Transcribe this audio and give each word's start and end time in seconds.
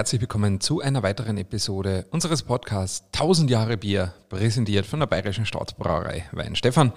herzlich 0.00 0.22
willkommen 0.22 0.62
zu 0.62 0.80
einer 0.80 1.02
weiteren 1.02 1.36
Episode 1.36 2.06
unseres 2.10 2.42
Podcasts 2.42 3.04
1000 3.12 3.50
Jahre 3.50 3.76
Bier, 3.76 4.14
präsentiert 4.30 4.86
von 4.86 5.00
der 5.00 5.06
Bayerischen 5.06 5.44
Staatsbrauerei 5.44 6.24
Wein. 6.32 6.56
Stefan, 6.56 6.94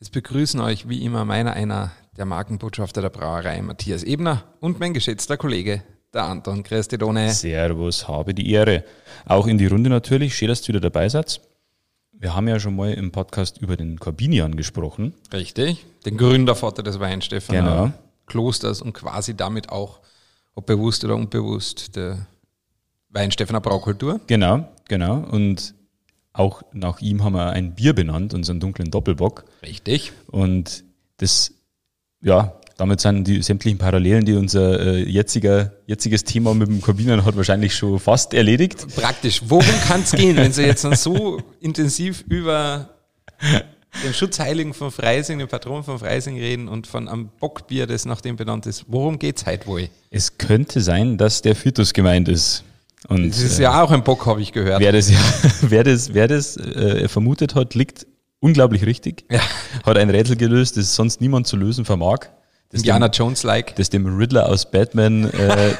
es 0.00 0.08
begrüßen 0.08 0.58
euch 0.58 0.88
wie 0.88 1.04
immer 1.04 1.26
meiner 1.26 1.52
einer 1.52 1.92
der 2.16 2.24
Markenbotschafter 2.24 3.02
der 3.02 3.10
Brauerei, 3.10 3.60
Matthias 3.60 4.02
Ebner, 4.02 4.44
und 4.60 4.80
mein 4.80 4.94
geschätzter 4.94 5.36
Kollege, 5.36 5.82
der 6.14 6.24
Anton 6.24 6.62
Christidone. 6.62 7.34
Servus, 7.34 8.08
habe 8.08 8.32
die 8.32 8.50
Ehre. 8.50 8.82
Auch 9.26 9.46
in 9.46 9.58
die 9.58 9.66
Runde 9.66 9.90
natürlich. 9.90 10.34
Schön, 10.34 10.48
dass 10.48 10.62
du 10.62 10.68
wieder 10.68 10.80
dabei 10.80 11.10
seid. 11.10 11.42
Wir 12.12 12.34
haben 12.34 12.48
ja 12.48 12.58
schon 12.58 12.76
mal 12.76 12.94
im 12.94 13.12
Podcast 13.12 13.58
über 13.58 13.76
den 13.76 13.98
Corbinian 13.98 14.56
gesprochen. 14.56 15.12
Richtig, 15.34 15.84
den 16.06 16.16
Gründervater 16.16 16.82
des 16.82 16.98
Weinstefan 16.98 17.56
Genau. 17.56 17.92
Klosters 18.24 18.80
und 18.80 18.94
quasi 18.94 19.36
damit 19.36 19.68
auch, 19.68 20.00
ob 20.54 20.64
bewusst 20.64 21.04
oder 21.04 21.14
unbewusst, 21.14 21.94
der 21.94 22.26
Weinstefaner 23.18 23.60
Braukultur. 23.60 24.20
Genau, 24.28 24.68
genau. 24.86 25.16
Und 25.18 25.74
auch 26.32 26.62
nach 26.72 27.00
ihm 27.00 27.24
haben 27.24 27.34
wir 27.34 27.50
ein 27.50 27.74
Bier 27.74 27.92
benannt, 27.92 28.32
unseren 28.32 28.60
dunklen 28.60 28.90
Doppelbock. 28.90 29.44
Richtig. 29.62 30.12
Und 30.28 30.84
das, 31.16 31.52
ja, 32.22 32.52
damit 32.76 33.00
sind 33.00 33.26
die 33.26 33.42
sämtlichen 33.42 33.76
Parallelen, 33.76 34.24
die 34.24 34.34
unser 34.34 34.78
äh, 34.78 35.02
jetziger, 35.02 35.72
jetziges 35.86 36.22
Thema 36.22 36.54
mit 36.54 36.68
dem 36.68 36.80
Corbinian 36.80 37.24
hat, 37.24 37.36
wahrscheinlich 37.36 37.74
schon 37.74 37.98
fast 37.98 38.34
erledigt. 38.34 38.86
Praktisch. 38.94 39.42
Worum 39.46 39.66
kann 39.88 40.02
es 40.02 40.12
gehen, 40.12 40.36
wenn 40.36 40.52
Sie 40.52 40.62
jetzt 40.62 40.84
dann 40.84 40.94
so 40.94 41.42
intensiv 41.60 42.24
über 42.28 42.90
den 44.04 44.14
Schutzheiligen 44.14 44.74
von 44.74 44.92
Freising, 44.92 45.40
den 45.40 45.48
Patron 45.48 45.82
von 45.82 45.98
Freising 45.98 46.36
reden 46.38 46.68
und 46.68 46.86
von 46.86 47.08
einem 47.08 47.30
Bockbier, 47.40 47.88
das 47.88 48.04
nach 48.04 48.20
dem 48.20 48.36
benannt 48.36 48.66
ist? 48.66 48.84
Worum 48.86 49.18
geht's 49.18 49.44
heute 49.44 49.66
wohl? 49.66 49.88
Es 50.10 50.38
könnte 50.38 50.80
sein, 50.80 51.18
dass 51.18 51.42
der 51.42 51.56
Fitus 51.56 51.92
gemeint 51.92 52.28
ist. 52.28 52.62
Und 53.06 53.28
Das 53.28 53.40
ist 53.40 53.58
äh, 53.58 53.64
ja 53.64 53.82
auch 53.82 53.90
ein 53.90 54.02
Bock, 54.02 54.26
habe 54.26 54.42
ich 54.42 54.52
gehört. 54.52 54.80
Wer 54.80 54.92
das, 54.92 55.12
wer 55.62 55.84
das, 55.84 56.14
wer 56.14 56.26
das 56.26 56.56
äh, 56.56 57.08
vermutet 57.08 57.54
hat, 57.54 57.74
liegt 57.74 58.06
unglaublich 58.40 58.84
richtig. 58.84 59.24
Ja. 59.30 59.40
Hat 59.84 59.96
ein 59.96 60.10
Rätsel 60.10 60.36
gelöst, 60.36 60.76
das 60.76 60.94
sonst 60.94 61.20
niemand 61.20 61.46
zu 61.46 61.56
lösen 61.56 61.84
vermag. 61.84 62.26
Das 62.70 62.80
Indiana 62.80 63.06
Jones-like. 63.06 63.76
das 63.76 63.88
dem 63.88 64.18
Riddler 64.18 64.46
aus 64.48 64.70
Batman 64.70 65.30
äh, 65.30 65.74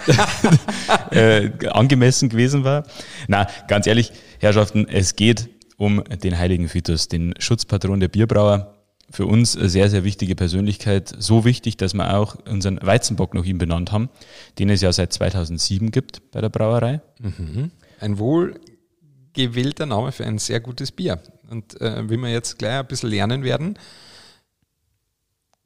äh, 1.44 1.68
angemessen 1.68 2.30
gewesen 2.30 2.64
war. 2.64 2.84
Na, 3.26 3.46
ganz 3.66 3.86
ehrlich, 3.86 4.12
Herrschaften, 4.38 4.88
es 4.88 5.14
geht 5.14 5.50
um 5.76 6.02
den 6.04 6.38
heiligen 6.38 6.68
Fitus, 6.68 7.08
den 7.08 7.34
Schutzpatron 7.38 8.00
der 8.00 8.08
Bierbrauer. 8.08 8.77
Für 9.10 9.26
uns 9.26 9.56
eine 9.56 9.68
sehr, 9.70 9.88
sehr 9.88 10.04
wichtige 10.04 10.34
Persönlichkeit. 10.34 11.14
So 11.18 11.44
wichtig, 11.44 11.78
dass 11.78 11.94
wir 11.94 12.16
auch 12.18 12.36
unseren 12.46 12.78
Weizenbock 12.82 13.32
nach 13.34 13.44
ihm 13.44 13.56
benannt 13.58 13.90
haben, 13.90 14.10
den 14.58 14.68
es 14.68 14.82
ja 14.82 14.92
seit 14.92 15.12
2007 15.12 15.90
gibt 15.90 16.30
bei 16.30 16.40
der 16.42 16.50
Brauerei. 16.50 17.00
Ein 18.00 18.18
wohlgewählter 18.18 19.86
Name 19.86 20.12
für 20.12 20.26
ein 20.26 20.38
sehr 20.38 20.60
gutes 20.60 20.92
Bier. 20.92 21.20
Und 21.50 21.80
äh, 21.80 22.08
wie 22.10 22.18
wir 22.18 22.28
jetzt 22.30 22.58
gleich 22.58 22.80
ein 22.80 22.86
bisschen 22.86 23.08
lernen 23.08 23.42
werden, 23.42 23.78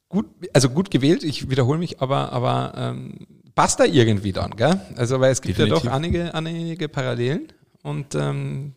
gut, 0.08 0.26
also 0.52 0.68
gut 0.70 0.90
gewählt, 0.92 1.24
ich 1.24 1.50
wiederhole 1.50 1.78
mich, 1.80 2.00
aber, 2.00 2.32
aber 2.32 2.74
ähm, 2.76 3.26
passt 3.56 3.80
da 3.80 3.84
irgendwie 3.84 4.32
dann, 4.32 4.52
gell? 4.52 4.80
Also, 4.96 5.18
weil 5.20 5.32
es 5.32 5.42
gibt 5.42 5.58
ja 5.58 5.64
Definitiv. 5.64 5.88
doch 5.88 5.96
einige, 5.96 6.32
einige 6.34 6.88
Parallelen. 6.88 7.48
Und 7.82 8.14
ähm, 8.14 8.74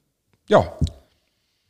ja, 0.49 0.73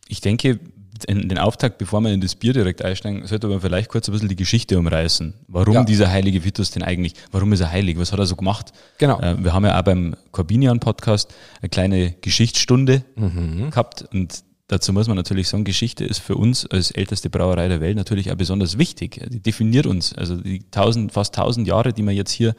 Ich 0.07 0.21
denke, 0.21 0.59
in 1.07 1.27
den 1.27 1.37
Auftakt, 1.37 1.77
bevor 1.77 1.99
wir 2.01 2.11
in 2.13 2.21
das 2.21 2.35
Bier 2.35 2.53
direkt 2.53 2.83
einsteigen, 2.83 3.27
sollte 3.27 3.47
man 3.47 3.59
vielleicht 3.59 3.89
kurz 3.89 4.07
ein 4.07 4.13
bisschen 4.13 4.29
die 4.29 4.35
Geschichte 4.35 4.79
umreißen. 4.79 5.33
Warum 5.47 5.73
Ja. 5.73 5.83
dieser 5.83 6.09
heilige 6.09 6.43
Vitus 6.45 6.71
denn 6.71 6.83
eigentlich, 6.83 7.13
warum 7.31 7.51
ist 7.53 7.59
er 7.59 7.71
heilig, 7.71 7.97
was 7.99 8.11
hat 8.11 8.19
er 8.19 8.25
so 8.25 8.35
gemacht? 8.35 8.71
Genau. 8.97 9.19
Äh, 9.19 9.43
wir 9.43 9.53
haben 9.53 9.65
ja 9.65 9.77
auch 9.77 9.83
beim 9.83 10.15
Corbinian-Podcast 10.31 11.33
eine 11.61 11.69
kleine 11.69 12.11
Geschichtsstunde 12.21 13.03
Mhm. 13.15 13.69
gehabt 13.71 14.05
und 14.13 14.43
dazu 14.67 14.93
muss 14.93 15.07
man 15.07 15.17
natürlich 15.17 15.47
sagen, 15.49 15.63
Geschichte 15.63 16.05
ist 16.05 16.19
für 16.19 16.35
uns 16.35 16.65
als 16.65 16.91
älteste 16.91 17.29
Brauerei 17.29 17.67
der 17.67 17.81
Welt 17.81 17.97
natürlich 17.97 18.31
auch 18.31 18.35
besonders 18.35 18.77
wichtig. 18.77 19.21
Die 19.29 19.41
definiert 19.41 19.85
uns. 19.85 20.13
Also 20.13 20.37
die 20.37 20.63
tausend, 20.71 21.11
fast 21.11 21.35
tausend 21.35 21.67
Jahre, 21.67 21.93
die 21.93 22.03
wir 22.03 22.13
jetzt 22.13 22.31
hier 22.31 22.55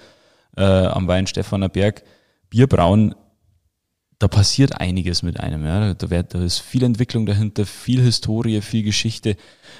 äh, 0.56 0.62
am 0.62 1.08
Weinstefaner 1.08 1.68
Berg 1.68 2.02
Bier 2.48 2.66
brauen, 2.66 3.14
da 4.18 4.28
passiert 4.28 4.80
einiges 4.80 5.22
mit 5.22 5.40
einem. 5.40 5.64
Ja. 5.64 5.94
Da, 5.94 6.10
wird, 6.10 6.34
da 6.34 6.42
ist 6.42 6.58
viel 6.60 6.82
Entwicklung 6.82 7.26
dahinter, 7.26 7.66
viel 7.66 8.00
Historie, 8.00 8.60
viel 8.62 8.82
Geschichte. 8.82 9.36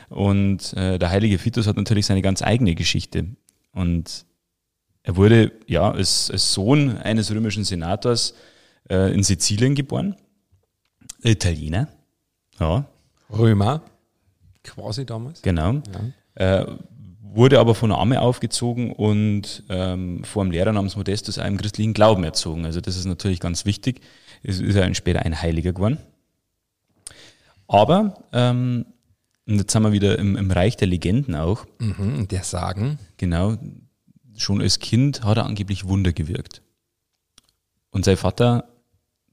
Und 0.08 0.72
äh, 0.74 0.98
der 0.98 1.10
heilige 1.10 1.42
Vitus 1.42 1.66
hat 1.66 1.76
natürlich 1.76 2.06
seine 2.06 2.22
ganz 2.22 2.42
eigene 2.42 2.74
Geschichte. 2.74 3.26
Und 3.72 4.26
er 5.02 5.16
wurde 5.16 5.52
ja 5.66 5.91
als, 5.91 6.30
als 6.30 6.52
Sohn 6.52 6.98
eines 6.98 7.30
römischen 7.30 7.64
Senators 7.64 8.34
äh, 8.91 9.14
in 9.14 9.22
Sizilien 9.22 9.74
geboren. 9.74 10.16
Italiener. 11.22 11.88
Ja, 12.58 12.86
Römer, 13.30 13.82
quasi 14.62 15.04
damals. 15.04 15.42
genau. 15.42 15.80
Äh, 16.34 16.66
wurde 17.36 17.60
aber 17.60 17.74
von 17.74 17.92
Arme 17.92 18.20
aufgezogen 18.20 18.92
und 18.92 19.62
ähm, 19.68 20.24
vor 20.24 20.42
einem 20.42 20.53
Lehrer 20.53 20.72
namens 20.72 20.97
Modestus 20.97 21.38
einem 21.38 21.58
christlichen 21.58 21.92
Glauben 21.92 22.24
erzogen. 22.24 22.64
Also 22.64 22.80
das 22.80 22.97
ist 22.97 23.04
natürlich 23.04 23.41
ganz 23.41 23.66
wichtig. 23.66 24.00
Es 24.42 24.60
ist 24.60 24.74
ja 24.76 24.92
später 24.94 25.22
ein 25.22 25.41
Heiliger 25.41 25.72
geworden. 25.72 25.98
Aber, 27.69 28.24
ähm, 28.32 28.86
und 29.48 29.56
jetzt 29.58 29.72
sind 29.72 29.82
wir 29.82 29.92
wieder 29.92 30.19
im, 30.19 30.36
im 30.36 30.50
Reich 30.50 30.76
der 30.76 30.88
Legenden 30.88 31.34
auch, 31.34 31.66
Mhm, 31.78 32.28
der 32.28 32.42
Sagen. 32.42 32.98
genau, 33.16 33.56
schon 34.36 34.60
als 34.60 34.78
Kind 34.78 35.24
hat 35.24 35.36
er 35.38 35.47
angeblich 35.47 35.86
Wunder 35.86 36.12
gewirkt. 36.12 36.62
Und 37.91 38.04
sein 38.04 38.16
Vater, 38.16 38.69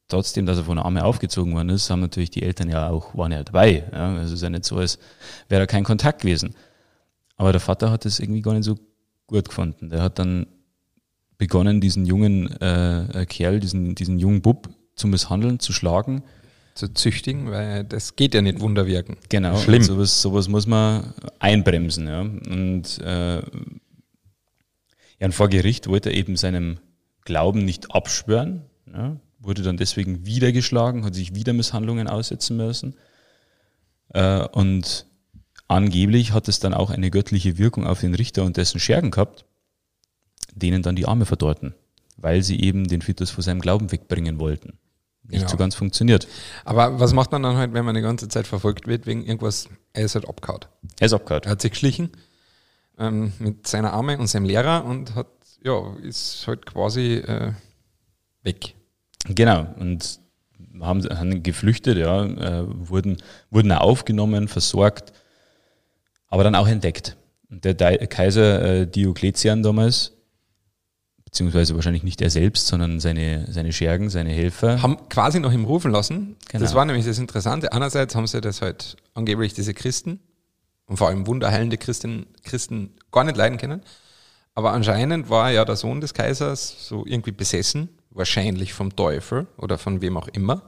trotzdem, 0.08 0.46
dass 0.46 0.58
er 0.58 0.64
von 0.66 0.78
der 0.78 0.86
Arme 0.86 1.04
aufgezogen 1.04 1.54
worden 1.54 1.70
ist, 1.70 1.90
haben 1.90 2.00
natürlich 2.00 2.32
die 2.32 2.44
Eltern 2.44 2.70
ja 2.70 2.90
auch, 2.90 3.16
waren 3.16 3.32
ja 3.32 3.44
dabei. 3.44 3.84
Ja? 3.92 4.14
Also 4.16 4.28
es 4.28 4.40
ist 4.40 4.44
ja 4.44 4.50
nicht 4.50 4.66
so, 4.66 4.78
als 4.78 5.00
wäre 5.50 5.62
da 5.62 5.66
kein 5.68 5.84
Kontakt 5.84 6.22
gewesen. 6.22 6.56
Aber 7.36 7.52
der 7.52 7.62
Vater 7.62 7.92
hat 7.92 8.06
das 8.06 8.20
irgendwie 8.20 8.42
gar 8.42 8.54
nicht 8.54 8.64
so 8.64 8.78
gut 9.28 9.50
gefunden. 9.50 9.90
Der 9.90 10.02
hat 10.02 10.20
dann 10.20 10.48
begonnen, 11.38 11.82
diesen 11.82 12.06
jungen 12.06 12.50
äh, 12.62 13.22
äh, 13.22 13.26
Kerl, 13.26 13.60
diesen, 13.60 13.96
diesen 13.96 14.18
jungen 14.20 14.42
Bub 14.42 14.70
zu 14.96 15.08
misshandeln, 15.08 15.60
zu 15.60 15.74
schlagen. 15.74 16.24
zu 16.76 16.92
züchtigen, 16.94 17.52
weil 17.52 17.84
das 17.84 18.16
geht 18.16 18.34
ja 18.34 18.42
nicht 18.42 18.60
Wunderwirken. 18.60 19.18
Genau. 19.30 19.58
Schlimm. 19.58 19.84
Sowas, 19.84 20.22
sowas 20.22 20.48
muss 20.48 20.66
man 20.66 21.14
einbremsen. 21.40 22.08
Ja. 22.08 22.22
Und 22.22 23.00
äh, 23.00 23.42
ja, 25.20 25.28
und 25.28 25.34
vor 25.34 25.50
Gericht 25.50 25.88
wollte 25.88 26.10
er 26.10 26.16
eben 26.16 26.36
seinem 26.36 26.80
Glauben 27.22 27.64
nicht 27.64 27.94
abschwören, 27.96 28.64
ja, 28.92 29.18
wurde 29.40 29.62
dann 29.62 29.78
deswegen 29.78 30.26
wieder 30.26 30.52
geschlagen, 30.52 31.06
hat 31.06 31.16
sich 31.16 31.36
wieder 31.36 31.54
Misshandlungen 31.54 32.08
aussetzen 32.08 32.58
müssen. 32.58 32.96
Äh, 34.10 34.46
und 34.48 35.06
angeblich 35.68 36.34
hat 36.34 36.48
es 36.48 36.60
dann 36.60 36.74
auch 36.74 36.90
eine 36.90 37.12
göttliche 37.12 37.58
Wirkung 37.58 37.86
auf 37.86 38.02
den 38.02 38.16
Richter 38.16 38.44
und 38.44 38.58
dessen 38.58 38.80
Schergen 38.80 39.12
gehabt, 39.12 39.46
denen 40.54 40.82
dann 40.82 40.96
die 40.96 41.08
Arme 41.08 41.26
verdorrten, 41.26 41.74
weil 42.18 42.44
sie 42.44 42.60
eben 42.60 42.88
den 42.88 43.02
Fitus 43.02 43.30
von 43.30 43.44
seinem 43.44 43.62
Glauben 43.62 43.92
wegbringen 43.92 44.40
wollten. 44.40 44.74
Nicht 45.24 45.40
Genau. 45.40 45.50
so 45.52 45.58
ganz 45.58 45.74
funktioniert. 45.76 46.28
Aber 46.66 47.00
was 47.00 47.14
macht 47.14 47.32
man 47.32 47.44
dann 47.44 47.56
halt, 47.56 47.74
wenn 47.74 47.86
man 47.86 47.96
die 47.96 48.02
ganze 48.02 48.28
Zeit 48.28 48.46
verfolgt 48.46 48.88
wird 48.88 49.06
wegen 49.08 49.26
irgendwas, 49.26 49.70
er 49.94 50.04
ist 50.06 50.16
halt 50.16 50.28
abgehauen. 50.28 50.62
Er 51.00 51.06
ist 51.06 51.14
abgehauen. 51.14 51.44
Er 51.44 51.52
hat 51.52 51.62
sich 51.62 51.72
geschlichen 51.72 52.10
ähm, 53.00 53.32
mit 53.40 53.66
seiner 53.68 53.94
Arme 53.94 54.18
und 54.18 54.28
seinem 54.28 54.46
Lehrer 54.46 54.84
und 54.86 55.16
hat, 55.16 55.28
ja, 55.64 55.96
ist 56.02 56.46
halt 56.48 56.66
quasi 56.66 57.16
äh, 57.16 57.54
weg. 58.44 58.76
Genau, 59.26 59.66
und 59.80 60.20
haben, 60.82 61.04
haben 61.18 61.44
geflüchtet, 61.44 61.98
ja, 61.98 62.26
äh, 62.26 62.66
wurden, 62.68 63.18
wurden 63.50 63.72
auch 63.72 63.82
aufgenommen, 63.82 64.48
versorgt, 64.48 65.14
aber 66.28 66.44
dann 66.44 66.56
auch 66.56 66.68
entdeckt. 66.68 67.16
Und 67.50 67.64
der 67.64 67.76
Kaiser 68.08 68.62
äh, 68.82 68.88
Diokletian 68.88 69.64
damals, 69.64 70.12
beziehungsweise 71.34 71.74
wahrscheinlich 71.74 72.04
nicht 72.04 72.22
er 72.22 72.30
selbst, 72.30 72.68
sondern 72.68 73.00
seine, 73.00 73.52
seine 73.52 73.74
Schergen, 73.74 74.12
seine 74.12 74.30
Helfer. 74.30 74.84
Haben 74.84 75.10
quasi 75.10 75.40
noch 75.40 75.52
im 75.52 75.66
Rufen 75.66 75.92
lassen. 75.92 76.36
Genau. 76.50 76.64
Das 76.64 76.76
war 76.76 76.86
nämlich 76.86 77.08
das 77.08 77.18
Interessante. 77.18 77.74
Einerseits 77.74 78.14
haben 78.14 78.28
sie 78.28 78.40
das 78.40 78.62
halt 78.62 78.98
angeblich 79.16 79.56
diese 79.56 79.74
Christen 79.74 80.20
und 80.86 80.98
vor 80.98 81.08
allem 81.08 81.26
wunderheilende 81.26 81.80
Christen, 81.80 82.28
Christen 82.44 82.92
gar 83.12 83.24
nicht 83.24 83.36
leiden 83.36 83.58
können. 83.58 83.82
Aber 84.54 84.74
anscheinend 84.74 85.28
war 85.32 85.50
ja 85.50 85.66
der 85.66 85.76
Sohn 85.76 86.02
des 86.02 86.14
Kaisers 86.14 86.88
so 86.88 87.04
irgendwie 87.04 87.32
besessen, 87.32 87.90
wahrscheinlich 88.12 88.74
vom 88.74 88.96
Teufel 88.96 89.48
oder 89.58 89.80
von 89.80 90.02
wem 90.02 90.18
auch 90.18 90.28
immer. 90.28 90.62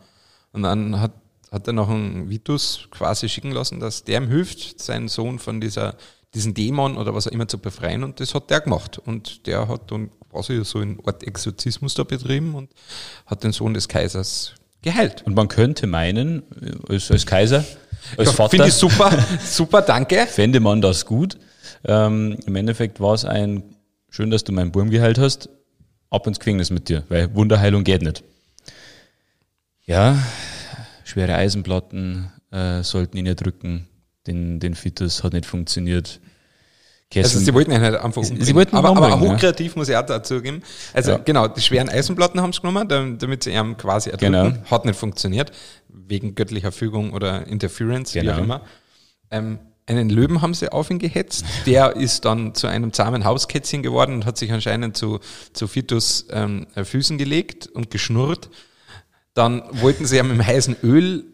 Und 0.52 0.64
dann 0.64 1.00
hat, 1.00 1.12
hat 1.52 1.68
er 1.68 1.74
noch 1.74 1.90
einen 1.90 2.32
Vitus 2.32 2.88
quasi 2.90 3.30
schicken 3.30 3.52
lassen, 3.52 3.80
dass 3.80 4.04
der 4.04 4.20
ihm 4.20 4.30
hilft, 4.30 4.82
seinen 4.82 5.10
Sohn 5.10 5.38
von 5.38 5.62
dieser, 5.62 5.96
diesen 6.34 6.56
Dämon 6.56 6.98
oder 6.98 7.14
was 7.14 7.28
auch 7.28 7.32
immer 7.32 7.48
zu 7.48 7.60
befreien. 7.60 8.04
Und 8.04 8.20
das 8.20 8.34
hat 8.34 8.50
der 8.50 8.62
gemacht. 8.62 8.98
Und 8.98 9.46
der 9.46 9.68
hat 9.68 9.92
dann 9.92 10.10
quasi 10.36 10.64
so 10.66 10.80
eine 10.80 10.98
Art 11.06 11.24
Exorzismus 11.24 11.94
da 11.94 12.04
betrieben 12.04 12.56
und 12.56 12.70
hat 13.26 13.44
den 13.44 13.52
Sohn 13.52 13.74
des 13.74 13.88
Kaisers 13.88 14.54
geheilt. 14.82 15.24
Und 15.26 15.36
man 15.36 15.48
könnte 15.48 15.88
meinen, 15.88 16.44
als, 16.90 17.10
als 17.10 17.26
Kaiser, 17.26 17.64
als 18.18 18.28
Ja, 18.30 18.34
Vater, 18.34 18.50
Finde 18.52 18.68
ich 18.68 18.74
super, 18.74 19.12
super, 19.44 19.82
danke. 19.82 20.28
fände 20.28 20.60
man 20.60 20.82
das 20.82 21.06
gut. 21.06 21.38
Ähm, 21.86 22.38
Im 22.46 22.56
Endeffekt 22.56 23.00
war 23.00 23.14
es 23.14 23.26
ein, 23.26 23.64
schön, 24.10 24.30
dass 24.30 24.44
du 24.44 24.52
meinen 24.52 24.72
Burm 24.72 24.90
geheilt 24.90 25.18
hast. 25.18 25.50
ab 26.10 26.28
ins 26.28 26.40
Gefängnis 26.40 26.70
mit 26.70 26.88
dir, 26.90 27.04
weil 27.10 27.34
Wunderheilung 27.34 27.84
geht 27.84 28.02
nicht. 28.02 28.24
Ja, 29.86 30.18
schwere 31.04 31.36
Eisenplatten 31.36 32.32
äh, 32.52 32.84
sollten 32.84 33.18
ihn 33.18 33.26
erdrücken. 33.26 33.88
Den, 34.28 34.60
den 34.60 34.76
Fitus 34.76 35.24
hat 35.24 35.34
nicht 35.34 35.46
funktioniert. 35.46 36.20
Also 37.24 37.40
sie 37.40 37.54
wollten 37.54 37.72
ihn 37.72 37.82
nicht 37.82 37.94
einfach 37.96 38.18
umbringen. 38.22 38.44
Sie 38.44 38.56
wollten 38.56 38.76
ihn 38.76 38.80
aber, 38.86 38.90
aber 38.90 39.20
hochkreativ 39.20 39.76
muss 39.76 39.90
ich 39.90 39.96
auch 39.96 40.06
dazu 40.06 40.42
geben. 40.42 40.62
Also 40.94 41.12
Ja. 41.12 41.18
genau, 41.18 41.48
die 41.48 41.62
schweren 41.62 41.90
Eisenplatten 41.90 42.42
haben 42.42 42.52
sie 42.54 42.62
genommen, 42.62 42.88
dam- 42.88 43.18
damit 43.18 43.44
sie 43.44 43.52
ihn 43.52 43.78
quasi 43.78 44.10
erdrücken. 44.10 44.34
Genau. 44.54 44.70
Hat 44.72 44.86
nicht 44.86 44.98
funktioniert, 45.00 45.52
wegen 45.90 46.36
göttlicher 46.36 46.72
Fügung 46.72 47.14
oder 47.14 47.48
Interference, 47.48 48.14
wie 48.16 48.20
Genau. 48.20 48.34
auch 48.34 48.38
immer. 48.40 48.62
Ähm, 49.32 49.60
einen 49.88 50.10
Löwen 50.10 50.42
haben 50.42 50.56
sie 50.56 50.72
auf 50.72 50.90
ihn 50.90 50.98
gehetzt. 50.98 51.46
Der 51.68 51.96
ist 51.96 52.26
dann 52.26 52.56
zu 52.56 52.66
einem 52.66 52.92
zahmen 52.92 53.24
Hauskätzchen 53.24 53.84
geworden 53.84 54.16
und 54.16 54.26
hat 54.26 54.36
sich 54.38 54.52
anscheinend 54.52 54.98
zu, 54.98 55.20
zu 55.54 55.68
Fitus 55.68 56.26
ähm, 56.32 56.66
Füßen 56.76 57.18
gelegt 57.20 57.68
und 57.68 57.92
geschnurrt. 57.92 58.50
Dann 59.36 59.62
wollten 59.74 60.06
sie 60.06 60.18
ihn 60.18 60.28
mit 60.28 60.38
dem 60.38 60.46
heißen 60.48 60.78
Öl 60.82 61.26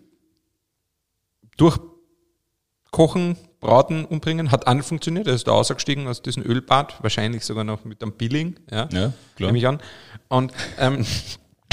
durchkochen, 1.57 3.37
braten, 3.61 4.03
umbringen. 4.05 4.51
Hat 4.51 4.67
auch 4.67 4.73
nicht 4.73 4.87
funktioniert. 4.87 5.27
Er 5.27 5.35
ist 5.35 5.47
da 5.47 5.51
ausgestiegen 5.53 6.07
aus 6.07 6.21
diesem 6.21 6.43
Ölbad, 6.43 7.01
wahrscheinlich 7.01 7.45
sogar 7.45 7.63
noch 7.63 7.85
mit 7.85 8.01
einem 8.01 8.11
Peeling. 8.11 8.59
Ja, 8.69 8.89
Ja, 8.91 9.13
klar. 9.35 9.47
nehme 9.51 9.57
ich 9.59 9.67
an. 9.67 9.79
Und 10.27 10.51
ähm, 10.77 11.05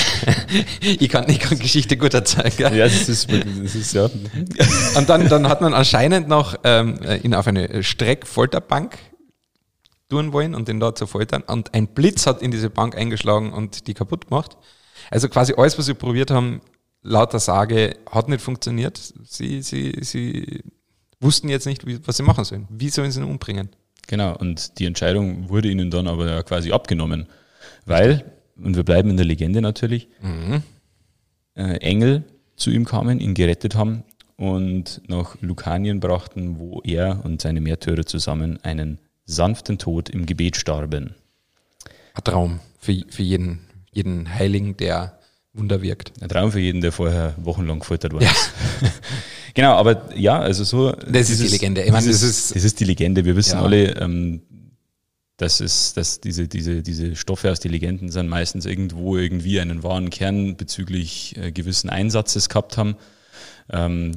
ich, 0.80 1.08
kann, 1.08 1.28
ich 1.28 1.40
kann 1.40 1.58
Geschichte 1.58 1.96
gut 1.96 2.14
erzählen. 2.14 2.52
Gell? 2.56 2.76
Ja, 2.76 2.84
das 2.84 3.08
ist, 3.08 3.28
das 3.32 3.74
ist 3.74 3.94
ja. 3.94 4.04
Und 4.96 5.08
dann, 5.08 5.28
dann 5.28 5.48
hat 5.48 5.60
man 5.60 5.74
anscheinend 5.74 6.28
noch 6.28 6.56
ähm, 6.62 6.98
ihn 7.22 7.34
auf 7.34 7.46
eine 7.46 7.82
Streckfolterbank 7.82 8.96
tun 10.08 10.32
wollen 10.32 10.54
und 10.54 10.68
den 10.68 10.80
da 10.80 10.94
zu 10.94 11.06
foltern. 11.06 11.42
Und 11.42 11.74
ein 11.74 11.88
Blitz 11.88 12.26
hat 12.26 12.42
in 12.42 12.50
diese 12.50 12.70
Bank 12.70 12.96
eingeschlagen 12.96 13.52
und 13.52 13.86
die 13.86 13.94
kaputt 13.94 14.28
gemacht. 14.28 14.56
Also 15.10 15.28
quasi 15.28 15.54
alles, 15.56 15.78
was 15.78 15.86
sie 15.86 15.94
probiert 15.94 16.30
haben, 16.30 16.60
lauter 17.02 17.38
Sage, 17.40 17.96
hat 18.10 18.28
nicht 18.28 18.42
funktioniert. 18.42 19.00
Sie, 19.24 19.62
sie, 19.62 19.96
sie 20.02 20.62
wussten 21.20 21.48
jetzt 21.48 21.66
nicht, 21.66 21.86
wie, 21.86 22.06
was 22.06 22.16
sie 22.16 22.22
machen 22.22 22.44
sollen. 22.44 22.66
Wie 22.70 22.88
sollen 22.90 23.10
sie 23.10 23.20
ihn 23.20 23.26
umbringen? 23.28 23.68
Genau, 24.06 24.36
und 24.36 24.78
die 24.78 24.86
Entscheidung 24.86 25.48
wurde 25.48 25.68
ihnen 25.68 25.90
dann 25.90 26.06
aber 26.06 26.42
quasi 26.42 26.72
abgenommen. 26.72 27.26
Weil, 27.84 28.24
und 28.56 28.76
wir 28.76 28.84
bleiben 28.84 29.10
in 29.10 29.16
der 29.16 29.26
Legende 29.26 29.60
natürlich, 29.60 30.08
äh, 31.54 31.76
Engel 31.78 32.24
zu 32.56 32.70
ihm 32.70 32.84
kamen, 32.84 33.20
ihn 33.20 33.34
gerettet 33.34 33.74
haben 33.74 34.04
und 34.36 35.02
nach 35.08 35.36
Lukanien 35.40 36.00
brachten, 36.00 36.58
wo 36.58 36.80
er 36.84 37.24
und 37.24 37.42
seine 37.42 37.60
Märtyrer 37.60 38.06
zusammen 38.06 38.58
einen 38.62 38.98
sanften 39.26 39.78
Tod 39.78 40.08
im 40.08 40.24
Gebet 40.24 40.56
starben. 40.56 41.14
Ein 42.14 42.24
Traum 42.24 42.60
für, 42.78 42.94
für 43.08 43.22
jeden, 43.22 43.60
jeden 43.92 44.32
Heiligen, 44.32 44.76
der 44.76 45.17
Wunder 45.58 45.82
wirkt. 45.82 46.12
Ein 46.20 46.28
Traum 46.28 46.52
für 46.52 46.60
jeden, 46.60 46.80
der 46.80 46.92
vorher 46.92 47.34
wochenlang 47.38 47.80
gefoltert 47.80 48.12
worden 48.12 48.24
ist. 48.26 48.52
genau, 49.54 49.74
aber 49.74 50.14
ja, 50.16 50.38
also 50.38 50.64
so. 50.64 50.92
Das 50.92 51.28
ist 51.30 51.42
die 51.42 51.48
Legende. 51.48 51.82
Ich 51.82 51.92
meine, 51.92 52.06
dieses, 52.06 52.20
das 52.22 52.30
ist- 52.30 52.56
das 52.56 52.64
ist 52.64 52.80
die 52.80 52.84
Legende. 52.84 53.24
Wir 53.24 53.36
wissen 53.36 53.58
Ja. 53.58 53.62
alle, 53.62 53.96
ähm, 54.00 54.42
dass 55.36 55.60
es, 55.60 55.94
dass 55.94 56.20
diese, 56.20 56.48
diese, 56.48 56.82
diese 56.82 57.14
Stoffe 57.14 57.50
aus 57.50 57.60
den 57.60 57.70
Legenden 57.70 58.10
sind 58.10 58.28
meistens 58.28 58.66
irgendwo 58.66 59.16
irgendwie 59.16 59.60
einen 59.60 59.82
wahren 59.84 60.10
Kern 60.10 60.56
bezüglich 60.56 61.36
äh, 61.36 61.52
gewissen 61.52 61.90
Einsatzes 61.90 62.48
gehabt 62.48 62.76
haben. 62.76 62.96
Ähm, 63.70 64.12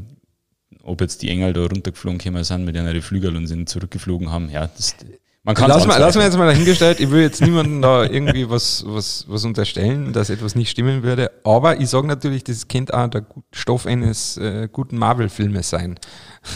ob 0.83 0.99
jetzt 1.01 1.21
die 1.21 1.29
Engel 1.29 1.53
da 1.53 1.61
runtergeflogen 1.61 2.43
sind 2.43 2.65
mit 2.65 2.75
ihren 2.75 3.01
Flügel 3.03 3.35
und 3.35 3.45
sind 3.45 3.69
zurückgeflogen 3.69 4.31
haben, 4.31 4.49
ja, 4.49 4.67
das, 4.75 4.95
man 5.43 5.55
kann 5.55 5.69
Lass 5.69 5.88
mal, 5.88 5.97
lass 5.97 6.15
mal 6.15 6.23
jetzt 6.23 6.38
mal 6.38 6.45
dahingestellt. 6.45 6.99
Ich 6.99 7.09
will 7.09 7.21
jetzt 7.21 7.41
niemandem 7.41 7.81
da 7.81 8.03
irgendwie 8.03 8.47
was, 8.47 8.83
was, 8.85 9.25
was 9.27 9.43
unterstellen, 9.43 10.13
dass 10.13 10.29
etwas 10.29 10.53
nicht 10.53 10.69
stimmen 10.69 11.01
würde. 11.01 11.31
Aber 11.43 11.79
ich 11.79 11.89
sage 11.89 12.05
natürlich, 12.05 12.43
das 12.43 12.67
könnte 12.67 12.93
auch 12.93 13.07
der 13.07 13.25
Stoff 13.51 13.88
eines 13.88 14.38
äh, 14.38 14.69
guten 14.71 14.99
Marvel-Filmes 14.99 15.67
sein. 15.67 15.99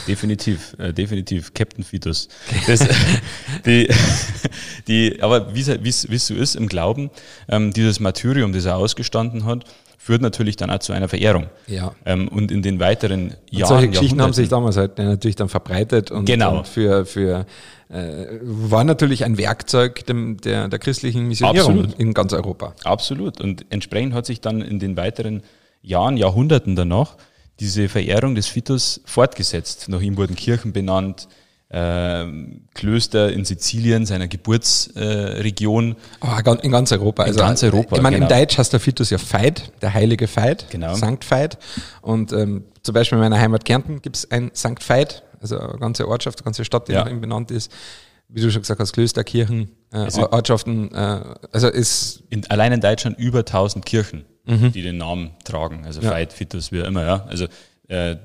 Definitiv, 0.08 0.76
äh, 0.78 0.94
definitiv. 0.94 1.54
Captain 1.56 1.84
Fetus. 1.84 2.28
Das, 2.68 2.88
die, 3.66 3.90
die, 4.88 5.22
aber 5.22 5.56
wie 5.56 5.62
es 5.62 6.08
wie 6.10 6.16
es 6.16 6.28
so 6.28 6.36
ist 6.36 6.56
im 6.56 6.68
Glauben, 6.68 7.10
ähm, 7.48 7.74
dieses 7.74 8.00
Martyrium, 8.00 8.54
das 8.54 8.66
er 8.66 8.78
ausgestanden 8.78 9.46
hat, 9.46 9.66
führt 9.98 10.22
natürlich 10.22 10.56
dann 10.56 10.70
auch 10.70 10.80
zu 10.80 10.94
einer 10.94 11.08
Verehrung. 11.08 11.48
Ja. 11.68 11.94
Ähm, 12.06 12.28
und 12.28 12.52
in 12.52 12.62
den 12.62 12.80
weiteren 12.80 13.30
Und 13.30 13.38
Jahren. 13.50 13.68
solche 13.70 13.88
Geschichten 13.90 14.22
haben 14.22 14.34
sich 14.34 14.50
damals 14.50 14.78
halt 14.78 14.98
natürlich 14.98 15.36
dann 15.36 15.50
verbreitet 15.50 16.12
und, 16.12 16.26
Genau. 16.26 16.60
und 16.60 16.68
für, 16.68 17.06
für 17.06 17.46
äh, 17.90 18.26
war 18.42 18.84
natürlich 18.84 19.24
ein 19.24 19.38
Werkzeug 19.38 20.06
dem, 20.06 20.38
der, 20.38 20.68
der 20.68 20.80
christlichen 20.80 21.28
Missionierung 21.28 21.80
Absolut. 21.80 22.00
in 22.00 22.14
ganz 22.14 22.34
Europa. 22.34 22.74
Absolut. 22.84 23.42
Und 23.42 23.66
entsprechend 23.70 24.14
hat 24.14 24.26
sich 24.26 24.42
dann 24.42 24.62
in 24.62 24.80
den 24.80 24.98
weiteren 24.98 25.44
Jahren, 25.82 26.18
Jahrhunderten 26.18 26.76
danach, 26.76 27.16
diese 27.60 27.88
Verehrung 27.88 28.36
des 28.36 28.48
Fitus 28.48 29.02
fortgesetzt. 29.06 29.88
Nach 29.88 30.02
ihm 30.02 30.18
wurden 30.18 30.36
Kirchen 30.36 30.74
benannt, 30.74 31.28
Klöster 31.70 33.32
in 33.34 33.44
Sizilien, 33.46 34.06
seiner 34.06 34.28
Geburtsregion. 34.28 35.96
Gan- 36.44 36.60
in 36.60 36.72
ganz 36.72 36.92
Europa. 36.92 37.24
In 37.26 37.36
ganz 37.36 37.64
Europa, 37.64 37.96
Ich 37.96 38.02
meine, 38.02 38.18
genau. 38.18 38.28
im 38.32 38.38
Deutsch 38.40 38.58
heißt 38.58 38.72
der 38.74 38.80
Fitus 38.80 39.10
ja 39.10 39.18
Veit, 39.18 39.72
der 39.82 39.94
heilige 39.94 40.28
Veit, 40.34 40.70
Genau. 40.70 40.94
Sankt 40.96 41.30
Veit. 41.30 41.58
Und 42.02 42.32
ähm, 42.34 42.66
zum 42.84 42.94
Beispiel 42.94 43.18
in 43.18 43.22
meiner 43.24 43.40
Heimat 43.40 43.66
Kärnten 43.66 44.02
gibt 44.02 44.16
es 44.18 44.30
ein 44.32 44.52
Sankt 44.54 44.88
Veit, 44.88 45.24
also 45.42 45.60
eine 45.60 45.80
ganze 45.80 46.08
Ortschaft, 46.08 46.40
eine 46.40 46.46
ganze 46.46 46.66
Stadt, 46.66 46.88
die 46.88 46.94
Ja. 46.94 47.04
nach 47.04 47.12
ihm 47.12 47.22
benannt 47.22 47.52
ist. 47.52 47.72
Wie 48.28 48.42
du 48.42 48.52
schon 48.52 48.62
gesagt 48.62 48.80
hast, 48.80 48.94
Klöster, 48.94 49.24
Kirchen, 49.24 49.72
äh, 49.94 49.98
Also- 49.98 50.32
Ortschaften. 50.32 50.94
Äh, 50.94 51.22
also 51.52 51.68
ist 51.68 52.24
in, 52.30 52.50
allein 52.50 52.72
in 52.74 52.82
Deutschland 52.82 53.18
über 53.20 53.44
1000 53.46 53.86
Kirchen, 53.86 54.26
die 54.48 54.82
den 54.84 54.98
Namen 54.98 55.32
tragen. 55.44 55.84
Also 55.86 56.02
Ja. 56.02 56.12
Veit, 56.12 56.32
Fitus, 56.34 56.72
wie 56.72 56.82
auch 56.82 56.88
immer. 56.88 57.06
Ja. 57.06 57.26
Also 57.28 57.46
äh, 57.88 58.16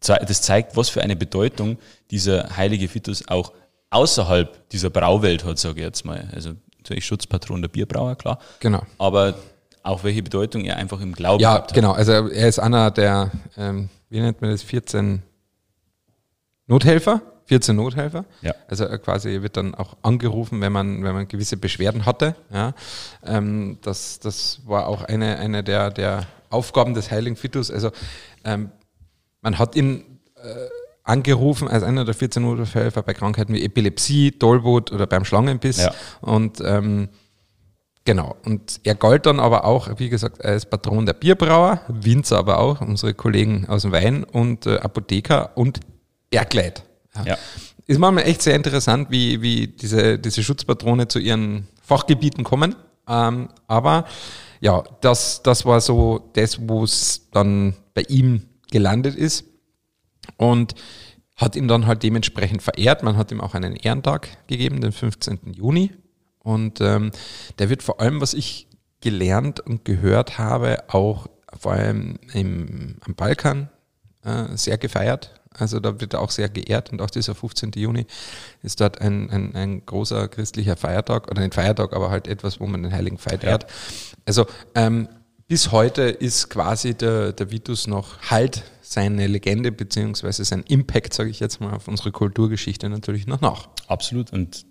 das 0.00 0.42
zeigt, 0.42 0.76
was 0.76 0.88
für 0.88 1.02
eine 1.02 1.16
Bedeutung 1.16 1.78
dieser 2.10 2.56
heilige 2.56 2.88
Fitus 2.88 3.26
auch 3.28 3.52
außerhalb 3.90 4.68
dieser 4.70 4.90
Brauwelt 4.90 5.44
hat, 5.44 5.58
sage 5.58 5.80
ich 5.80 5.86
jetzt 5.86 6.04
mal. 6.04 6.28
Also 6.34 6.52
natürlich 6.78 7.06
Schutzpatron 7.06 7.62
der 7.62 7.68
Bierbrauer, 7.68 8.16
klar. 8.16 8.38
genau. 8.60 8.82
Aber 8.98 9.34
auch 9.82 10.02
welche 10.04 10.22
Bedeutung 10.22 10.64
er 10.64 10.76
einfach 10.76 11.00
im 11.00 11.12
Glauben 11.14 11.40
Ja, 11.42 11.54
hat. 11.54 11.72
genau. 11.74 11.92
Also 11.92 12.12
er 12.12 12.48
ist 12.48 12.58
einer 12.58 12.90
der, 12.90 13.30
ähm, 13.56 13.88
wie 14.10 14.20
nennt 14.20 14.40
man 14.40 14.50
das, 14.50 14.62
14 14.62 15.22
Nothelfer? 16.66 17.22
14 17.46 17.76
Nothelfer. 17.76 18.24
Ja. 18.42 18.54
Also 18.66 18.84
er 18.84 18.98
quasi 18.98 19.40
wird 19.42 19.56
dann 19.56 19.74
auch 19.76 19.96
angerufen, 20.02 20.60
wenn 20.60 20.72
man, 20.72 21.04
wenn 21.04 21.14
man 21.14 21.28
gewisse 21.28 21.56
Beschwerden 21.56 22.04
hatte. 22.04 22.34
Ja. 22.52 22.74
Ähm, 23.24 23.78
das, 23.82 24.18
das 24.18 24.60
war 24.66 24.88
auch 24.88 25.04
eine, 25.04 25.38
eine 25.38 25.62
der, 25.62 25.90
der 25.90 26.26
Aufgaben 26.50 26.94
des 26.94 27.10
Heiligen 27.12 27.36
Fitus. 27.36 27.70
Also 27.70 27.92
ähm, 28.44 28.70
man 29.40 29.58
hat 29.58 29.76
ihn 29.76 30.20
äh, 30.36 30.68
angerufen 31.02 31.68
als 31.68 31.82
einer 31.82 32.04
der 32.04 32.14
14 32.14 32.42
Nothelfer 32.42 33.02
bei 33.02 33.14
Krankheiten 33.14 33.54
wie 33.54 33.64
Epilepsie, 33.64 34.32
Tollwut 34.32 34.92
oder 34.92 35.06
beim 35.06 35.24
Schlangenbiss. 35.24 35.78
Ja. 35.78 35.94
Und 36.20 36.60
ähm, 36.64 37.08
Genau. 38.06 38.36
Und 38.44 38.80
er 38.84 38.94
galt 38.94 39.26
dann 39.26 39.40
aber 39.40 39.64
auch, 39.64 39.90
wie 39.98 40.08
gesagt, 40.08 40.42
als 40.44 40.64
Patron 40.64 41.04
der 41.06 41.12
Bierbrauer, 41.12 41.80
Winzer 41.88 42.38
aber 42.38 42.60
auch, 42.60 42.80
unsere 42.80 43.14
Kollegen 43.14 43.66
aus 43.66 43.82
dem 43.82 43.90
Wein 43.90 44.22
und 44.22 44.64
äh, 44.64 44.78
Apotheker 44.78 45.56
und 45.56 45.80
Bergleit. 46.30 46.84
Ja. 47.24 47.36
Ist 47.86 47.98
manchmal 47.98 48.24
echt 48.24 48.42
sehr 48.42 48.54
interessant, 48.54 49.10
wie, 49.10 49.42
wie 49.42 49.66
diese, 49.66 50.20
diese 50.20 50.44
Schutzpatrone 50.44 51.08
zu 51.08 51.18
ihren 51.18 51.66
Fachgebieten 51.82 52.44
kommen. 52.44 52.76
Ähm, 53.08 53.48
aber 53.66 54.04
ja, 54.60 54.84
das, 55.00 55.42
das 55.42 55.66
war 55.66 55.80
so 55.80 56.30
das, 56.34 56.68
wo 56.68 56.84
es 56.84 57.28
dann 57.32 57.74
bei 57.92 58.02
ihm 58.02 58.42
gelandet 58.76 59.16
ist. 59.16 59.44
Und 60.36 60.74
hat 61.36 61.56
ihn 61.56 61.68
dann 61.68 61.86
halt 61.86 62.02
dementsprechend 62.02 62.62
verehrt. 62.62 63.02
Man 63.02 63.16
hat 63.16 63.30
ihm 63.30 63.40
auch 63.40 63.54
einen 63.54 63.76
Ehrentag 63.76 64.28
gegeben, 64.48 64.80
den 64.80 64.92
15. 64.92 65.52
Juni. 65.52 65.92
Und 66.40 66.80
ähm, 66.80 67.10
der 67.58 67.68
wird 67.70 67.82
vor 67.82 68.00
allem, 68.00 68.20
was 68.20 68.34
ich 68.34 68.68
gelernt 69.00 69.60
und 69.60 69.84
gehört 69.84 70.38
habe, 70.38 70.84
auch 70.88 71.26
vor 71.58 71.72
allem 71.72 72.18
im, 72.32 72.96
am 73.06 73.14
Balkan 73.14 73.68
äh, 74.24 74.56
sehr 74.56 74.78
gefeiert. 74.78 75.40
Also 75.58 75.80
da 75.80 76.00
wird 76.00 76.12
er 76.14 76.20
auch 76.20 76.30
sehr 76.30 76.48
geehrt 76.50 76.92
und 76.92 77.00
auch 77.00 77.10
dieser 77.10 77.34
15. 77.34 77.72
Juni 77.76 78.06
ist 78.62 78.80
dort 78.80 79.00
ein, 79.00 79.30
ein, 79.30 79.54
ein 79.54 79.86
großer 79.86 80.28
christlicher 80.28 80.76
Feiertag 80.76 81.30
oder 81.30 81.40
ein 81.42 81.52
Feiertag, 81.52 81.94
aber 81.94 82.10
halt 82.10 82.28
etwas, 82.28 82.60
wo 82.60 82.66
man 82.66 82.82
den 82.82 82.92
Heiligen 82.92 83.16
Feind 83.18 83.42
Ja. 83.42 83.50
ehrt. 83.50 83.66
Also 84.26 84.46
ähm, 84.74 85.08
bis 85.48 85.70
heute 85.72 86.02
ist 86.02 86.48
quasi 86.50 86.94
der, 86.94 87.32
der 87.32 87.50
Vitus 87.50 87.86
noch 87.86 88.20
halt 88.30 88.64
seine 88.82 89.26
Legende 89.26 89.72
beziehungsweise 89.72 90.44
sein 90.44 90.64
Impact, 90.68 91.14
sage 91.14 91.30
ich 91.30 91.40
jetzt 91.40 91.60
mal, 91.60 91.74
auf 91.74 91.88
unsere 91.88 92.12
Kulturgeschichte 92.12 92.88
natürlich 92.88 93.26
noch 93.26 93.40
nach. 93.40 93.68
Absolut. 93.86 94.32
Und 94.32 94.66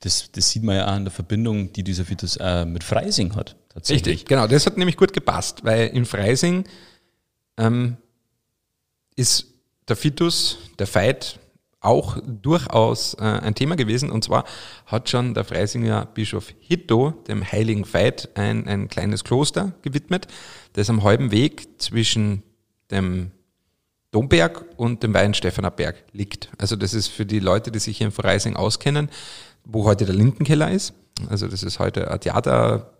das, 0.00 0.30
das 0.32 0.50
sieht 0.50 0.62
man 0.64 0.76
ja 0.76 0.86
auch 0.86 0.92
an 0.92 1.04
der 1.04 1.12
Verbindung, 1.12 1.72
die 1.72 1.84
dieser 1.84 2.04
Fitus 2.04 2.36
äh, 2.36 2.64
mit 2.64 2.82
Freising 2.84 3.34
hat. 3.36 3.56
Tatsächlich. 3.68 4.24
genau. 4.24 4.46
Das 4.46 4.66
hat 4.66 4.76
nämlich 4.76 4.96
gut 4.96 5.12
gepasst, 5.12 5.64
weil 5.64 5.88
in 5.88 6.04
Freising 6.04 6.64
ähm, 7.56 7.96
ist 9.16 9.46
der 9.88 9.96
Fitus, 9.96 10.58
der 10.78 10.92
Veit, 10.92 11.38
auch 11.82 12.18
durchaus 12.24 13.14
äh, 13.14 13.22
ein 13.22 13.54
Thema 13.54 13.76
gewesen. 13.76 14.10
Und 14.10 14.24
zwar 14.24 14.44
hat 14.86 15.08
schon 15.08 15.34
der 15.34 15.44
Freisinger 15.44 16.06
Bischof 16.06 16.54
Hitto 16.60 17.10
dem 17.28 17.44
Heiligen 17.44 17.84
Veit 17.92 18.30
ein, 18.36 18.66
ein 18.66 18.88
kleines 18.88 19.24
Kloster 19.24 19.72
gewidmet, 19.82 20.28
das 20.74 20.88
am 20.88 21.02
halben 21.02 21.30
Weg 21.32 21.80
zwischen 21.80 22.42
dem 22.90 23.32
Domberg 24.12 24.64
und 24.76 25.02
dem 25.02 25.12
Weihenstephaner 25.12 25.70
Berg 25.70 26.04
liegt. 26.12 26.50
Also 26.58 26.76
das 26.76 26.94
ist 26.94 27.08
für 27.08 27.26
die 27.26 27.40
Leute, 27.40 27.72
die 27.72 27.78
sich 27.78 27.98
hier 27.98 28.06
in 28.06 28.12
Freising 28.12 28.56
auskennen, 28.56 29.08
wo 29.64 29.84
heute 29.84 30.04
der 30.04 30.14
Lindenkeller 30.14 30.70
ist. 30.70 30.94
Also 31.28 31.48
das 31.48 31.62
ist 31.62 31.78
heute 31.78 32.10
ein 32.10 32.20
Theater, 32.20 32.92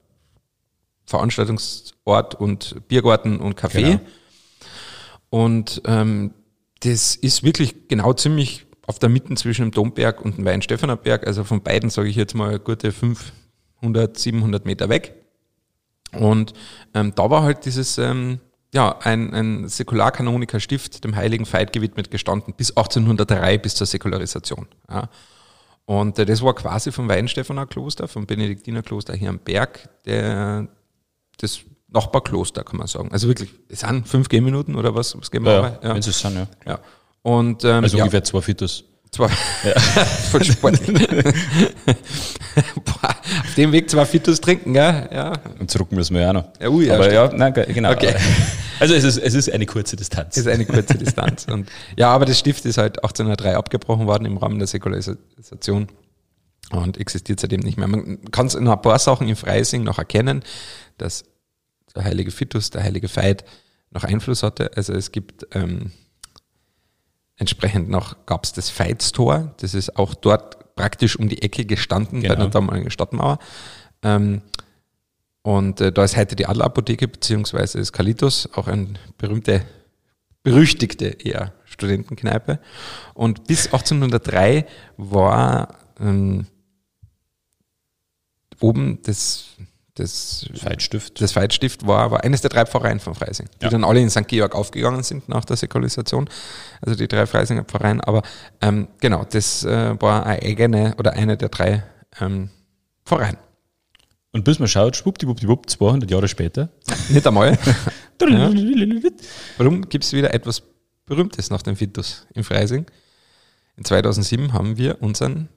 Veranstaltungsort 1.04 2.34
und 2.34 2.88
Biergarten 2.88 3.40
und 3.40 3.60
Café. 3.60 3.82
Genau. 3.82 4.00
Und 5.30 5.82
ähm, 5.86 6.34
das 6.80 7.14
ist 7.14 7.42
wirklich 7.42 7.88
genau 7.88 8.12
ziemlich 8.12 8.66
auf 8.92 8.98
der 8.98 9.08
Mitte 9.08 9.34
zwischen 9.36 9.62
dem 9.62 9.70
Domberg 9.70 10.22
und 10.22 10.36
dem 10.36 10.44
Weinstephanerberg. 10.44 11.26
Also 11.26 11.44
von 11.44 11.62
beiden 11.62 11.88
sage 11.88 12.10
ich 12.10 12.16
jetzt 12.16 12.34
mal 12.34 12.58
gute 12.58 12.92
500, 12.92 14.18
700 14.18 14.66
Meter 14.66 14.90
weg. 14.90 15.14
Und 16.12 16.52
ähm, 16.92 17.14
da 17.14 17.30
war 17.30 17.42
halt 17.42 17.64
dieses, 17.64 17.96
ähm, 17.96 18.38
ja, 18.74 18.98
ein, 18.98 19.32
ein 19.32 19.66
Säkularkanonikerstift 19.66 21.04
dem 21.04 21.16
Heiligen 21.16 21.50
Veit 21.50 21.72
gewidmet 21.72 22.10
gestanden, 22.10 22.52
bis 22.54 22.76
1803, 22.76 23.56
bis 23.56 23.74
zur 23.76 23.86
Säkularisation. 23.86 24.66
Ja. 24.90 25.08
Und 25.86 26.18
äh, 26.18 26.26
das 26.26 26.42
war 26.42 26.54
quasi 26.54 26.92
vom 26.92 27.08
Weinstephaner 27.08 27.64
Kloster, 27.64 28.08
vom 28.08 28.26
Benediktinerkloster 28.26 29.14
hier 29.14 29.30
am 29.30 29.38
Berg, 29.38 29.88
der, 30.04 30.68
das 31.38 31.60
Nachbarkloster, 31.88 32.62
kann 32.62 32.76
man 32.76 32.88
sagen. 32.88 33.10
Also 33.10 33.26
wirklich, 33.26 33.54
es 33.68 33.80
sind 33.80 34.06
fünf 34.06 34.28
Gehminuten 34.28 34.74
oder 34.74 34.94
was, 34.94 35.18
was 35.18 35.30
gehen 35.30 35.44
wir 35.44 35.52
ja, 35.52 35.78
ja. 35.82 35.94
Wenn 35.94 35.98
es 35.98 36.18
sind, 36.18 36.34
ja. 36.34 36.46
ja. 36.66 36.78
Und, 37.22 37.64
ähm, 37.64 37.84
also 37.84 37.98
ungefähr 37.98 38.24
zwei 38.24 38.40
Fitus. 38.40 38.84
Zwei, 39.10 39.28
ja. 39.64 39.78
voll 40.30 40.42
sportlich. 40.42 41.08
auf 43.02 43.54
dem 43.56 43.72
Weg 43.72 43.90
zwei 43.90 44.06
Fitus 44.06 44.40
trinken, 44.40 44.72
gell? 44.72 45.08
Ja. 45.12 45.34
Und 45.58 45.70
zurück 45.70 45.92
müssen 45.92 46.14
wir 46.14 46.22
ja 46.22 46.32
noch. 46.32 46.48
Ja, 46.58 46.68
ui, 46.70 46.86
ja, 46.86 46.94
Aber 46.94 47.12
ja, 47.12 47.30
nein, 47.32 47.52
genau. 47.52 47.92
Okay. 47.92 48.14
Also 48.80 48.94
es 48.94 49.04
ist, 49.04 49.18
es 49.18 49.34
ist 49.34 49.48
eine 49.48 49.64
kurze 49.64 49.94
Distanz. 49.94 50.36
Es 50.36 50.44
ist 50.44 50.52
eine 50.52 50.66
kurze 50.66 50.98
Distanz. 50.98 51.46
Und, 51.48 51.70
ja, 51.96 52.08
aber 52.08 52.24
das 52.24 52.36
Stift 52.36 52.64
ist 52.64 52.78
halt 52.78 52.96
1803 52.96 53.54
abgebrochen 53.56 54.08
worden 54.08 54.24
im 54.24 54.38
Rahmen 54.38 54.58
der 54.58 54.66
Säkularisation 54.66 55.86
und 56.72 56.98
existiert 56.98 57.38
seitdem 57.38 57.60
nicht 57.60 57.78
mehr. 57.78 57.86
Man 57.86 58.18
kann 58.32 58.46
es 58.46 58.56
in 58.56 58.66
ein 58.66 58.82
paar 58.82 58.98
Sachen 58.98 59.28
in 59.28 59.36
Freising 59.36 59.84
noch 59.84 59.98
erkennen, 59.98 60.42
dass 60.98 61.24
der 61.94 62.02
heilige 62.02 62.32
Fitus, 62.32 62.70
der 62.70 62.82
heilige 62.82 63.14
Veit 63.14 63.44
noch 63.92 64.02
Einfluss 64.02 64.42
hatte. 64.42 64.72
Also 64.74 64.94
es 64.94 65.12
gibt 65.12 65.46
ähm, 65.54 65.92
entsprechend 67.36 67.88
noch 67.88 68.26
gab 68.26 68.44
es 68.44 68.52
das 68.52 68.78
Veitstor, 68.78 69.54
das 69.58 69.74
ist 69.74 69.96
auch 69.96 70.14
dort 70.14 70.74
praktisch 70.74 71.18
um 71.18 71.28
die 71.28 71.42
Ecke 71.42 71.64
gestanden 71.64 72.22
genau. 72.22 72.34
bei 72.34 72.40
der 72.40 72.48
damaligen 72.48 72.90
Stadtmauer. 72.90 73.38
Ähm, 74.02 74.42
und 75.42 75.80
äh, 75.80 75.92
da 75.92 76.04
ist 76.04 76.16
heute 76.16 76.36
die 76.36 76.46
Adlerapotheke 76.46 77.08
beziehungsweise 77.08 77.78
das 77.78 77.92
Kalitos, 77.92 78.48
auch 78.54 78.68
eine 78.68 78.94
berühmte, 79.18 79.62
berüchtigte 80.42 81.06
eher 81.06 81.52
Studentenkneipe. 81.64 82.60
Und 83.14 83.46
bis 83.46 83.66
1803 83.66 84.66
war 84.96 85.76
ähm, 86.00 86.46
oben 88.60 89.00
das 89.02 89.56
das 89.94 90.46
Veitstift. 90.54 91.20
Das 91.20 91.36
Veitstift 91.36 91.86
war 91.86 92.00
aber 92.00 92.24
eines 92.24 92.40
der 92.40 92.50
drei 92.50 92.64
Pfarreien 92.64 92.98
von 92.98 93.14
Freising, 93.14 93.48
die 93.60 93.64
ja. 93.64 93.70
dann 93.70 93.84
alle 93.84 94.00
in 94.00 94.08
St. 94.08 94.26
Georg 94.26 94.54
aufgegangen 94.54 95.02
sind 95.02 95.28
nach 95.28 95.44
der 95.44 95.56
Säkularisation, 95.56 96.30
also 96.80 96.96
die 96.96 97.08
drei 97.08 97.26
Freisinger 97.26 97.64
Pfarreien. 97.64 98.00
Aber 98.00 98.22
ähm, 98.62 98.88
genau, 99.00 99.24
das 99.28 99.64
äh, 99.64 100.00
war 100.00 100.24
eine 100.24 100.42
eigene 100.42 100.94
oder 100.98 101.12
eine 101.12 101.36
der 101.36 101.50
drei 101.50 101.84
ähm, 102.20 102.50
Pfarreien. 103.04 103.36
Und 104.32 104.44
bis 104.44 104.58
man 104.58 104.68
schaut, 104.68 104.96
schwuppdiwuppdiwupp, 104.96 105.68
200 105.68 106.10
Jahre 106.10 106.26
später. 106.26 106.70
Nicht 107.10 107.26
einmal. 107.26 107.58
ja. 108.22 108.50
Warum 109.58 109.88
gibt 109.90 110.04
es 110.04 110.14
wieder 110.14 110.32
etwas 110.32 110.62
Berühmtes 111.04 111.50
nach 111.50 111.60
dem 111.60 111.76
Fitus 111.76 112.26
in 112.32 112.44
Freising? 112.44 112.86
In 113.76 113.84
2007 113.84 114.54
haben 114.54 114.78
wir 114.78 115.02
unseren 115.02 115.50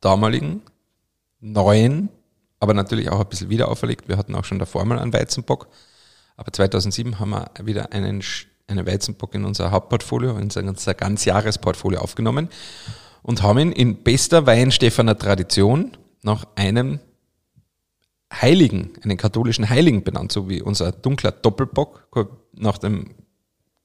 damaligen 0.00 0.62
neuen 1.40 2.10
aber 2.62 2.74
natürlich 2.74 3.10
auch 3.10 3.18
ein 3.18 3.26
bisschen 3.26 3.50
wieder 3.50 3.66
auferlegt. 3.66 4.08
Wir 4.08 4.16
hatten 4.16 4.36
auch 4.36 4.44
schon 4.44 4.60
davor 4.60 4.84
mal 4.84 5.00
einen 5.00 5.12
Weizenbock. 5.12 5.66
Aber 6.36 6.52
2007 6.52 7.18
haben 7.18 7.30
wir 7.30 7.50
wieder 7.64 7.92
einen, 7.92 8.22
einen 8.68 8.86
Weizenbock 8.86 9.34
in 9.34 9.44
unser 9.44 9.72
Hauptportfolio, 9.72 10.38
in 10.38 10.68
unser 10.68 10.94
Ganzjahresportfolio 10.94 11.98
aufgenommen 11.98 12.48
und 13.22 13.42
haben 13.42 13.58
ihn 13.58 13.72
in 13.72 14.04
bester 14.04 14.46
Weinstefaner 14.46 15.18
Tradition 15.18 15.96
nach 16.22 16.46
einem 16.54 17.00
Heiligen, 18.32 18.92
einen 19.02 19.16
katholischen 19.16 19.68
Heiligen 19.68 20.04
benannt, 20.04 20.30
so 20.30 20.48
wie 20.48 20.62
unser 20.62 20.92
dunkler 20.92 21.32
Doppelbock 21.32 22.06
nach 22.52 22.78
dem 22.78 23.10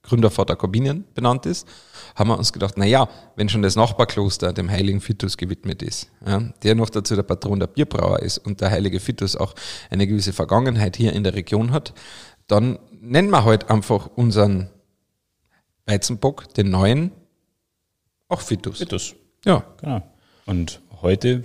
Gründervater 0.08 0.56
Corbinian 0.56 1.04
benannt 1.14 1.46
ist, 1.46 1.68
haben 2.16 2.30
wir 2.30 2.38
uns 2.38 2.54
gedacht, 2.54 2.76
na 2.78 2.86
ja, 2.86 3.10
wenn 3.36 3.50
schon 3.50 3.62
das 3.62 3.76
Nachbarkloster 3.76 4.54
dem 4.54 4.72
heiligen 4.72 5.02
Fitus 5.02 5.36
gewidmet 5.36 5.82
ist, 5.82 6.10
ja, 6.26 6.40
der 6.64 6.76
noch 6.76 6.90
dazu 6.90 7.16
der 7.16 7.24
Patron 7.24 7.60
der 7.60 7.68
Bierbrauer 7.68 8.20
ist 8.20 8.38
und 8.38 8.62
der 8.62 8.72
heilige 8.72 9.02
Fitus 9.02 9.36
auch 9.36 9.54
eine 9.90 10.08
gewisse 10.08 10.32
Vergangenheit 10.32 10.96
hier 10.96 11.12
in 11.12 11.26
der 11.26 11.34
Region 11.34 11.72
hat, 11.72 11.94
dann 12.48 12.80
nennen 13.02 13.30
wir 13.30 13.44
heute 13.44 13.68
halt 13.68 13.72
einfach 13.72 14.08
unseren 14.16 14.70
Weizenbock, 15.86 16.54
den 16.54 16.70
neuen, 16.70 17.12
auch 18.30 18.42
Fitus. 18.42 18.80
Fitus. 18.80 19.16
Ja. 19.44 19.66
Genau. 19.82 20.04
Und 20.46 20.82
heute, 21.02 21.44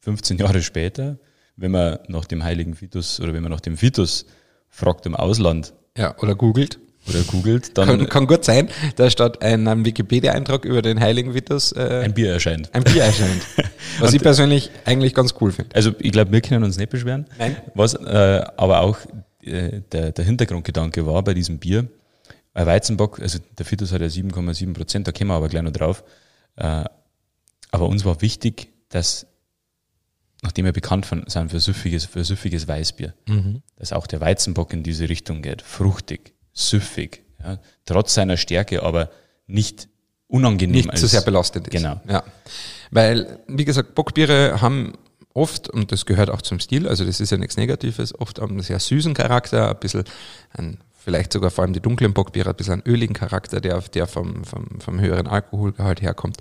15 0.00 0.36
Jahre 0.36 0.62
später, 0.62 1.18
wenn 1.56 1.70
man 1.70 1.98
nach 2.08 2.26
dem 2.26 2.44
heiligen 2.44 2.74
Fitus 2.74 3.18
oder 3.18 3.32
wenn 3.32 3.42
man 3.42 3.52
nach 3.52 3.60
dem 3.60 3.78
Fitus 3.78 4.26
fragt 4.68 5.06
im 5.06 5.16
Ausland. 5.16 5.72
Ja, 5.96 6.16
oder 6.18 6.34
googelt 6.34 6.78
oder 7.08 7.20
googelt, 7.22 7.76
dann. 7.76 7.88
Kann, 7.88 8.08
kann 8.08 8.26
gut 8.26 8.44
sein, 8.44 8.68
da 8.96 9.10
statt 9.10 9.42
ein 9.42 9.84
Wikipedia-Eintrag 9.84 10.64
über 10.64 10.82
den 10.82 11.00
heiligen 11.00 11.34
Vitus 11.34 11.72
äh, 11.72 12.02
ein 12.04 12.14
Bier 12.14 12.32
erscheint. 12.32 12.74
Ein 12.74 12.84
Bier 12.84 13.04
erscheint. 13.04 13.42
Was 14.00 14.12
ich 14.12 14.22
persönlich 14.22 14.70
eigentlich 14.84 15.14
ganz 15.14 15.34
cool 15.40 15.52
finde. 15.52 15.74
Also 15.74 15.92
ich 15.98 16.12
glaube, 16.12 16.32
wir 16.32 16.40
können 16.40 16.64
uns 16.64 16.76
nicht 16.76 16.90
beschweren. 16.90 17.26
Nein. 17.38 17.56
Was 17.74 17.94
äh, 17.94 18.44
aber 18.56 18.80
auch 18.80 18.98
äh, 19.42 19.80
der, 19.92 20.12
der 20.12 20.24
Hintergrundgedanke 20.24 21.06
war 21.06 21.22
bei 21.22 21.34
diesem 21.34 21.58
Bier, 21.58 21.88
ein 22.54 22.66
Weizenbock, 22.66 23.20
also 23.20 23.38
der 23.56 23.70
Vitus 23.70 23.92
hat 23.92 24.00
ja 24.00 24.08
7,7 24.08 24.74
Prozent, 24.74 25.06
da 25.06 25.12
kommen 25.12 25.30
wir 25.30 25.34
aber 25.34 25.48
gleich 25.48 25.62
noch 25.62 25.72
drauf. 25.72 26.02
Äh, 26.56 26.84
aber 27.70 27.86
uns 27.86 28.04
war 28.04 28.20
wichtig, 28.20 28.68
dass 28.88 29.26
nachdem 30.42 30.64
wir 30.64 30.72
bekannt 30.72 31.06
sind 31.26 31.50
für 31.50 31.60
süffiges, 31.60 32.04
für 32.04 32.24
süffiges 32.24 32.68
Weißbier, 32.68 33.14
mhm. 33.26 33.62
dass 33.76 33.92
auch 33.92 34.06
der 34.06 34.20
Weizenbock 34.20 34.72
in 34.72 34.82
diese 34.82 35.08
Richtung 35.08 35.42
geht, 35.42 35.62
fruchtig, 35.62 36.34
süffig, 36.58 37.22
ja, 37.42 37.58
trotz 37.84 38.14
seiner 38.14 38.36
Stärke, 38.36 38.82
aber 38.82 39.10
nicht 39.46 39.88
unangenehm. 40.26 40.76
Nicht 40.76 40.90
als, 40.90 41.00
zu 41.00 41.06
sehr 41.06 41.22
belastet 41.22 41.68
ist. 41.68 41.72
Genau. 41.72 42.00
Ja. 42.08 42.24
Weil, 42.90 43.40
wie 43.46 43.64
gesagt, 43.64 43.94
Bockbiere 43.94 44.60
haben 44.60 44.94
oft, 45.34 45.68
und 45.68 45.92
das 45.92 46.04
gehört 46.04 46.30
auch 46.30 46.42
zum 46.42 46.58
Stil, 46.60 46.88
also 46.88 47.04
das 47.04 47.20
ist 47.20 47.30
ja 47.30 47.38
nichts 47.38 47.56
Negatives, 47.56 48.18
oft 48.18 48.40
einen 48.40 48.60
sehr 48.60 48.80
süßen 48.80 49.14
Charakter, 49.14 49.70
ein 49.70 49.78
bisschen 49.78 50.04
ein, 50.52 50.78
vielleicht 50.92 51.32
sogar 51.32 51.50
vor 51.50 51.62
allem 51.62 51.72
die 51.72 51.80
dunklen 51.80 52.12
Bockbiere, 52.12 52.50
ein 52.50 52.56
bisschen 52.56 52.74
einen 52.74 52.82
öligen 52.86 53.14
Charakter, 53.14 53.60
der, 53.60 53.80
der 53.80 54.06
vom, 54.06 54.44
vom, 54.44 54.80
vom 54.80 55.00
höheren 55.00 55.26
Alkoholgehalt 55.28 56.02
herkommt. 56.02 56.38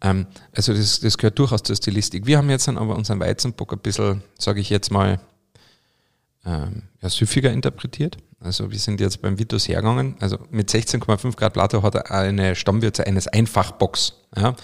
Ähm, 0.00 0.26
also 0.54 0.72
das, 0.72 1.00
das 1.00 1.18
gehört 1.18 1.38
durchaus 1.38 1.62
zur 1.62 1.76
Stilistik. 1.76 2.26
Wir 2.26 2.38
haben 2.38 2.48
jetzt 2.50 2.68
dann 2.68 2.78
aber 2.78 2.96
unseren 2.96 3.20
Weizenbock 3.20 3.72
ein 3.72 3.80
bisschen, 3.80 4.22
sage 4.38 4.60
ich 4.60 4.70
jetzt 4.70 4.90
mal, 4.90 5.20
ähm, 6.46 6.84
ja, 7.02 7.10
süffiger 7.10 7.50
interpretiert. 7.50 8.16
Also 8.40 8.70
wir 8.70 8.78
sind 8.78 9.00
jetzt 9.00 9.20
beim 9.20 9.38
Vitus 9.38 9.68
hergegangen. 9.68 10.16
Also 10.18 10.38
mit 10.50 10.70
16,5 10.70 11.36
Grad 11.36 11.52
Plato 11.52 11.82
hat 11.82 11.94
er 11.94 12.10
eine 12.10 12.56
Stammwürze 12.56 13.06
eines 13.06 13.28
Einfachbocks. 13.28 14.14
Ja? 14.34 14.56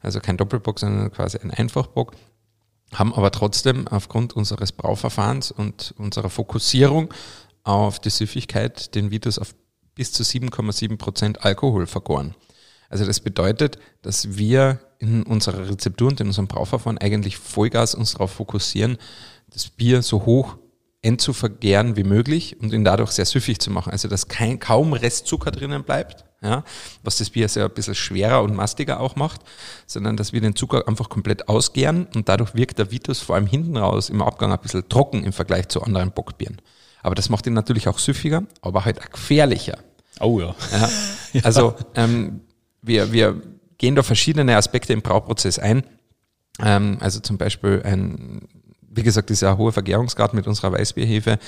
Also 0.00 0.20
kein 0.20 0.36
Doppelbock, 0.36 0.78
sondern 0.78 1.10
quasi 1.10 1.38
ein 1.38 1.50
Einfachbock. 1.50 2.12
Haben 2.94 3.12
aber 3.12 3.32
trotzdem 3.32 3.88
aufgrund 3.88 4.34
unseres 4.34 4.70
Brauverfahrens 4.70 5.50
und 5.50 5.92
unserer 5.98 6.30
Fokussierung 6.30 7.12
auf 7.64 7.98
die 7.98 8.10
Süffigkeit 8.10 8.94
den 8.94 9.10
Vitus 9.10 9.40
auf 9.40 9.54
bis 9.96 10.12
zu 10.12 10.22
7,7 10.22 10.96
Prozent 10.98 11.44
Alkohol 11.44 11.86
vergoren. 11.86 12.36
Also 12.88 13.04
das 13.04 13.18
bedeutet, 13.18 13.78
dass 14.02 14.36
wir 14.36 14.78
in 14.98 15.24
unserer 15.24 15.68
Rezeptur 15.68 16.08
und 16.08 16.20
in 16.20 16.28
unserem 16.28 16.46
Brauverfahren 16.46 16.98
eigentlich 16.98 17.38
Vollgas 17.38 17.94
uns 17.94 18.12
darauf 18.12 18.30
fokussieren, 18.30 18.98
das 19.50 19.68
Bier 19.68 20.02
so 20.02 20.24
hoch 20.24 20.56
entzuvergären 21.02 21.96
wie 21.96 22.04
möglich 22.04 22.60
und 22.60 22.72
ihn 22.72 22.84
dadurch 22.84 23.12
sehr 23.12 23.26
süffig 23.26 23.60
zu 23.60 23.70
machen. 23.70 23.92
Also 23.92 24.08
dass 24.08 24.28
kein, 24.28 24.58
kaum 24.58 24.92
Restzucker 24.92 25.50
drinnen 25.50 25.84
bleibt, 25.84 26.24
ja, 26.42 26.64
was 27.02 27.18
das 27.18 27.30
Bier 27.30 27.48
sehr 27.48 27.64
ein 27.64 27.70
bisschen 27.70 27.94
schwerer 27.94 28.42
und 28.42 28.54
mastiger 28.54 29.00
auch 29.00 29.16
macht, 29.16 29.40
sondern 29.86 30.16
dass 30.16 30.32
wir 30.32 30.40
den 30.40 30.56
Zucker 30.56 30.86
einfach 30.88 31.08
komplett 31.08 31.48
ausgären 31.48 32.06
und 32.14 32.28
dadurch 32.28 32.54
wirkt 32.54 32.78
der 32.78 32.90
Vitus 32.90 33.20
vor 33.20 33.36
allem 33.36 33.46
hinten 33.46 33.76
raus 33.76 34.10
im 34.10 34.22
Abgang 34.22 34.52
ein 34.52 34.58
bisschen 34.60 34.88
trocken 34.88 35.24
im 35.24 35.32
Vergleich 35.32 35.68
zu 35.68 35.82
anderen 35.82 36.12
Bockbieren. 36.12 36.60
Aber 37.02 37.14
das 37.14 37.28
macht 37.28 37.46
ihn 37.46 37.52
natürlich 37.52 37.88
auch 37.88 37.98
süffiger, 37.98 38.42
aber 38.62 38.84
halt 38.84 39.00
auch 39.00 39.10
gefährlicher. 39.10 39.78
Oh 40.20 40.40
ja. 40.40 40.54
ja 40.72 40.88
also 41.44 41.74
ähm, 41.94 42.40
wir, 42.82 43.12
wir 43.12 43.40
gehen 43.78 43.94
da 43.94 44.02
verschiedene 44.02 44.56
Aspekte 44.56 44.92
im 44.92 45.02
Brauprozess 45.02 45.58
ein. 45.58 45.84
Ähm, 46.60 46.98
also 47.00 47.20
zum 47.20 47.38
Beispiel 47.38 47.82
ein 47.84 48.48
wie 48.96 49.02
gesagt, 49.02 49.30
ist 49.30 49.42
ja 49.42 49.52
ein 49.52 49.58
hoher 49.58 49.72
Vergärungsgrad 49.72 50.34
mit 50.34 50.46
unserer 50.46 50.72
Weißbierhefe. 50.72 51.38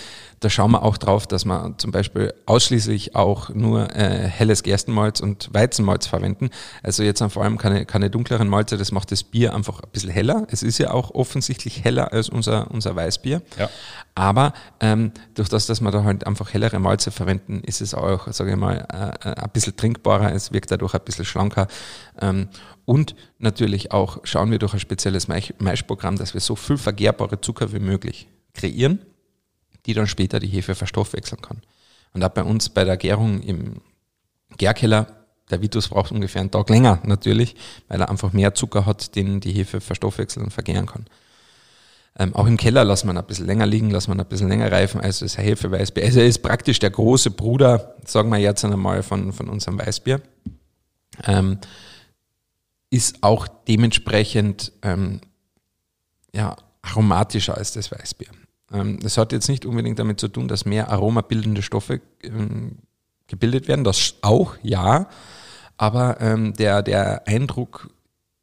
Da 0.41 0.51
schauen 0.51 0.71
wir 0.71 0.83
auch 0.83 0.99
drauf, 0.99 1.27
dass 1.27 1.45
wir 1.45 1.75
zum 1.79 1.91
Beispiel 1.91 2.33
ausschließlich 2.47 3.17
auch 3.17 3.49
nur 3.49 3.95
äh, 3.97 4.29
helles 4.29 4.63
Gerstenmalz 4.63 5.21
und 5.21 5.49
Weizenmalz 5.53 6.07
verwenden. 6.07 6.51
Also 6.83 7.03
jetzt 7.03 7.23
vor 7.23 7.43
allem 7.43 7.59
keine, 7.59 7.87
keine 7.87 8.11
dunkleren 8.11 8.49
Malze, 8.49 8.77
das 8.77 8.93
macht 8.93 9.11
das 9.11 9.25
Bier 9.25 9.55
einfach 9.55 9.81
ein 9.81 9.91
bisschen 9.91 10.11
heller. 10.11 10.47
Es 10.51 10.63
ist 10.63 10.79
ja 10.79 10.93
auch 10.93 11.11
offensichtlich 11.15 11.85
heller 11.85 12.13
als 12.13 12.29
unser, 12.29 12.71
unser 12.71 12.95
Weißbier. 12.95 13.43
Ja. 13.59 13.69
Aber 14.15 14.53
ähm, 14.81 15.13
durch 15.35 15.49
das, 15.49 15.67
dass 15.67 15.81
wir 15.81 15.91
da 15.91 16.05
halt 16.05 16.27
einfach 16.27 16.53
hellere 16.53 16.79
Malze 16.79 17.11
verwenden, 17.11 17.61
ist 17.65 17.81
es 17.81 17.95
auch, 17.95 18.31
sage 18.33 18.51
ich 18.51 18.57
mal, 18.57 18.87
äh, 19.25 19.29
ein 19.29 19.51
bisschen 19.53 19.77
trinkbarer. 19.77 20.33
Es 20.35 20.53
wirkt 20.53 20.71
dadurch 20.71 20.95
ein 20.95 21.01
bisschen 21.05 21.25
schlanker. 21.25 21.67
Ähm, 22.21 22.49
und 22.89 23.15
natürlich 23.39 23.93
auch 23.93 24.21
schauen 24.25 24.51
wir 24.51 24.59
durch 24.59 24.73
ein 24.73 24.81
spezielles 24.81 25.29
Maischprogramm, 25.29 26.17
dass 26.17 26.33
wir 26.33 26.41
so 26.41 26.57
viel 26.57 26.79
vergehrbare 26.79 27.39
Zucker 27.39 27.71
wie 27.75 27.81
möglich 27.81 28.29
kreieren, 28.55 29.01
die 29.85 29.93
dann 29.93 30.07
später 30.07 30.41
die 30.41 30.47
Hefe 30.47 30.75
verstoffwechseln 30.75 31.43
kann. 31.43 31.61
Und 32.15 32.25
auch 32.25 32.31
bei 32.31 32.43
uns 32.43 32.71
bei 32.71 32.85
der 32.85 32.97
Gärung 32.97 33.43
im 33.43 33.83
Gärkeller, 34.57 35.07
der 35.51 35.61
Vitus 35.61 35.89
braucht 35.89 36.13
ungefähr 36.13 36.41
einen 36.41 36.51
Tag 36.51 36.71
länger 36.71 37.03
natürlich, 37.05 37.57
weil 37.89 38.01
er 38.01 38.09
einfach 38.09 38.33
mehr 38.33 38.55
Zucker 38.55 38.87
hat, 38.87 39.15
den 39.17 39.41
die 39.41 39.53
Hefe 39.53 39.83
verstoffwechseln 39.83 40.47
und 40.47 40.53
vergären 40.53 40.87
kann. 40.87 41.05
Ähm, 42.19 42.35
auch 42.35 42.47
im 42.47 42.57
Keller 42.57 42.85
lassen 42.85 43.07
wir 43.07 43.19
ein 43.19 43.27
bisschen 43.27 43.45
länger 43.45 43.67
liegen, 43.67 43.91
lassen 43.91 44.15
wir 44.15 44.19
ein 44.19 44.27
bisschen 44.27 44.49
länger 44.49 44.73
reifen 44.73 45.03
als 45.03 45.19
das 45.19 45.37
Hefeweißbier. 45.37 46.05
Also 46.05 46.21
er 46.21 46.27
ist 46.27 46.39
praktisch 46.39 46.79
der 46.79 46.91
große 46.91 47.33
Bruder, 47.33 47.97
sagen 48.07 48.31
wir 48.31 48.39
jetzt 48.39 48.65
einmal, 48.65 49.03
von, 49.03 49.35
von 49.35 49.51
unserem 49.51 49.79
Weißbier. 49.79 50.23
Ähm, 51.27 51.59
ist 52.91 53.23
auch 53.23 53.49
dementsprechend 53.67 54.73
ähm, 54.83 55.21
ja, 56.33 56.57
aromatischer 56.83 57.57
als 57.57 57.73
das 57.73 57.91
Weißbier. 57.91 58.29
Ähm, 58.73 58.99
das 59.01 59.19
hat 59.19 59.33
jetzt 59.33 59.49
nicht 59.49 59.67
unbedingt 59.67 59.99
damit 59.99 60.21
zu 60.21 60.29
tun, 60.29 60.49
dass 60.49 60.65
mehr 60.65 60.91
aromabildende 60.91 61.63
Stoffe 61.63 62.01
ähm, 62.23 62.79
gebildet 63.27 63.69
werden, 63.69 63.85
das 63.85 64.15
auch, 64.23 64.57
ja, 64.63 65.09
aber 65.77 66.21
ähm, 66.21 66.55
der, 66.55 66.83
der 66.83 67.27
Eindruck 67.29 67.91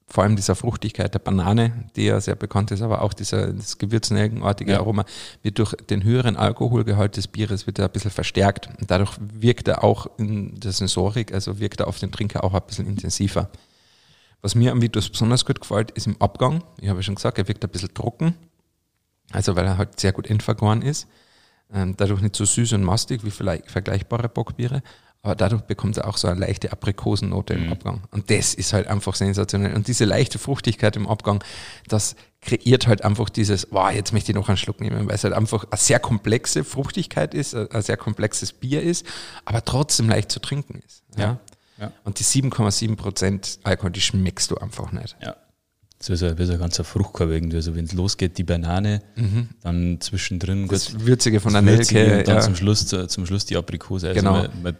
vor 0.07 0.23
allem 0.23 0.35
dieser 0.35 0.55
Fruchtigkeit 0.55 1.13
der 1.13 1.19
Banane, 1.19 1.73
die 1.95 2.05
ja 2.05 2.21
sehr 2.21 2.35
bekannt 2.35 2.71
ist, 2.71 2.81
aber 2.81 3.01
auch 3.01 3.13
dieser 3.13 3.51
das 3.51 3.77
gewürznelkenartige 3.77 4.73
ja. 4.73 4.79
Aroma, 4.79 5.03
wird 5.41 5.57
durch 5.57 5.73
den 5.89 6.03
höheren 6.03 6.37
Alkoholgehalt 6.37 7.17
des 7.17 7.27
Bieres 7.27 7.65
wird 7.65 7.79
er 7.79 7.85
ein 7.85 7.91
bisschen 7.91 8.11
verstärkt. 8.11 8.69
Und 8.79 8.89
dadurch 8.91 9.17
wirkt 9.19 9.67
er 9.67 9.83
auch 9.83 10.07
in 10.17 10.59
der 10.59 10.71
Sensorik, 10.71 11.33
also 11.33 11.59
wirkt 11.59 11.79
er 11.79 11.87
auf 11.87 11.99
den 11.99 12.11
Trinker 12.11 12.43
auch 12.43 12.53
ein 12.53 12.61
bisschen 12.67 12.87
intensiver. 12.87 13.49
Was 14.45 14.53
mir 14.53 14.71
am 14.71 14.79
Vitus 14.79 15.09
besonders 15.09 15.43
gut 15.43 15.59
gefällt, 15.59 15.89
ist 15.89 16.05
im 16.05 16.21
Abgang. 16.21 16.63
Ich 16.79 16.87
habe 16.87 16.99
ja 16.99 17.01
schon 17.01 17.15
gesagt, 17.15 17.39
er 17.39 17.47
wirkt 17.47 17.63
ein 17.63 17.69
bisschen 17.71 17.95
trocken. 17.95 18.35
Also 19.31 19.55
weil 19.55 19.65
er 19.65 19.79
halt 19.79 19.99
sehr 19.99 20.11
gut 20.11 20.27
entvergoren 20.27 20.83
ist. 20.83 21.07
Ähm, 21.73 21.95
dadurch 21.97 22.21
nicht 22.21 22.35
so 22.35 22.45
süß 22.45 22.73
und 22.73 22.83
mastig 22.83 23.25
wie 23.25 23.31
vielleicht 23.31 23.71
vergleichbare 23.71 24.29
Bockbiere. 24.29 24.83
Aber 25.23 25.33
dadurch 25.33 25.63
bekommt 25.63 25.97
er 25.97 26.07
auch 26.07 26.17
so 26.17 26.27
eine 26.27 26.39
leichte 26.39 26.71
Aprikosennote 26.71 27.55
mhm. 27.55 27.63
im 27.63 27.71
Abgang. 27.71 28.03
Und 28.11 28.29
das 28.29 28.53
ist 28.53 28.71
halt 28.71 28.85
einfach 28.85 29.15
sensationell. 29.15 29.73
Und 29.73 29.87
diese 29.87 30.05
leichte 30.05 30.37
Fruchtigkeit 30.37 30.95
im 30.95 31.07
Abgang, 31.07 31.43
das 31.87 32.15
kreiert 32.41 32.85
halt 32.85 33.03
einfach 33.03 33.31
dieses, 33.31 33.69
wow, 33.71 33.89
jetzt 33.89 34.13
möchte 34.13 34.31
ich 34.31 34.35
noch 34.35 34.47
einen 34.47 34.57
Schluck 34.57 34.79
nehmen, 34.79 35.07
weil 35.07 35.15
es 35.15 35.23
halt 35.23 35.33
einfach 35.33 35.65
eine 35.71 35.79
sehr 35.79 35.97
komplexe 35.99 36.63
Fruchtigkeit 36.63 37.33
ist, 37.33 37.55
ein 37.55 37.81
sehr 37.81 37.97
komplexes 37.97 38.53
Bier 38.53 38.83
ist, 38.83 39.07
aber 39.43 39.65
trotzdem 39.65 40.07
leicht 40.07 40.31
zu 40.31 40.39
trinken 40.39 40.83
ist. 40.85 41.01
Ja. 41.17 41.23
ja. 41.23 41.39
Ja. 41.77 41.91
Und 42.03 42.19
die 42.19 42.23
7,7 42.23 42.95
Prozent 42.95 43.59
Alkohol, 43.63 43.91
die 43.91 44.01
schmeckst 44.01 44.51
du 44.51 44.57
einfach 44.57 44.91
nicht. 44.91 45.15
Ja. 45.21 45.35
So 46.01 46.13
ist 46.13 46.23
ein, 46.23 46.37
wie 46.37 46.45
so 46.45 46.53
ein 46.53 46.59
ganzer 46.59 46.83
Fruchtkorb 46.83 47.29
irgendwie. 47.29 47.57
Also 47.57 47.75
wenn 47.75 47.85
es 47.85 47.93
losgeht, 47.93 48.37
die 48.37 48.43
Banane, 48.43 49.01
mhm. 49.15 49.49
dann 49.63 49.99
zwischendrin 50.01 50.67
das 50.67 50.91
gut, 50.91 51.05
Würzige 51.05 51.39
von 51.39 51.53
der 51.53 51.61
Nelke. 51.61 52.19
Und 52.19 52.27
dann 52.27 52.35
ja. 52.35 52.41
zum, 52.41 52.55
Schluss, 52.55 52.85
zum 52.85 53.25
Schluss 53.25 53.45
die 53.45 53.55
Aprikose. 53.55 54.09
Also 54.09 54.19
genau. 54.19 54.33
Man, 54.33 54.51
man, 54.61 54.77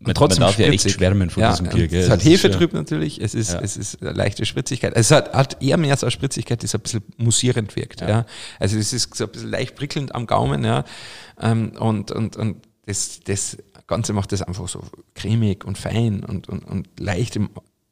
man, 0.00 0.14
trotzdem 0.14 0.40
man 0.40 0.48
darf 0.48 0.54
spritzig. 0.54 0.82
ja 0.82 0.88
echt 0.88 0.90
schwärmen 0.90 1.30
von 1.30 1.42
ja, 1.42 1.50
diesem 1.50 1.68
Bier. 1.68 1.88
Gell? 1.88 2.02
Es 2.02 2.10
hat 2.10 2.24
Hefetrüb 2.24 2.72
natürlich, 2.72 3.20
es 3.20 3.34
ist, 3.34 3.52
ja. 3.52 3.60
es 3.60 3.76
ist 3.76 4.00
eine 4.00 4.12
leichte 4.12 4.44
Spritzigkeit. 4.46 4.94
Es 4.96 5.10
hat, 5.10 5.32
hat 5.34 5.62
eher 5.62 5.76
mehr 5.76 5.96
so 5.96 6.06
eine 6.06 6.10
Spritzigkeit, 6.10 6.62
die 6.62 6.66
so 6.66 6.78
ein 6.78 6.82
bisschen 6.82 7.02
musierend 7.16 7.76
wirkt. 7.76 8.00
Ja. 8.00 8.08
ja. 8.08 8.26
Also 8.58 8.78
es 8.78 8.92
ist 8.92 9.14
so 9.14 9.24
ein 9.24 9.30
bisschen 9.30 9.50
leicht 9.50 9.76
prickelnd 9.76 10.14
am 10.14 10.26
Gaumen. 10.26 10.64
Ja. 10.64 10.84
Ähm, 11.40 11.72
und, 11.78 12.10
und, 12.10 12.36
und 12.36 12.62
das, 12.86 13.20
das 13.24 13.58
Ganze 13.88 14.12
macht 14.12 14.30
das 14.32 14.42
einfach 14.42 14.68
so 14.68 14.82
cremig 15.14 15.64
und 15.64 15.76
fein 15.76 16.22
und, 16.22 16.48
und, 16.48 16.64
und 16.64 16.88
leicht 17.00 17.34
im, 17.36 17.50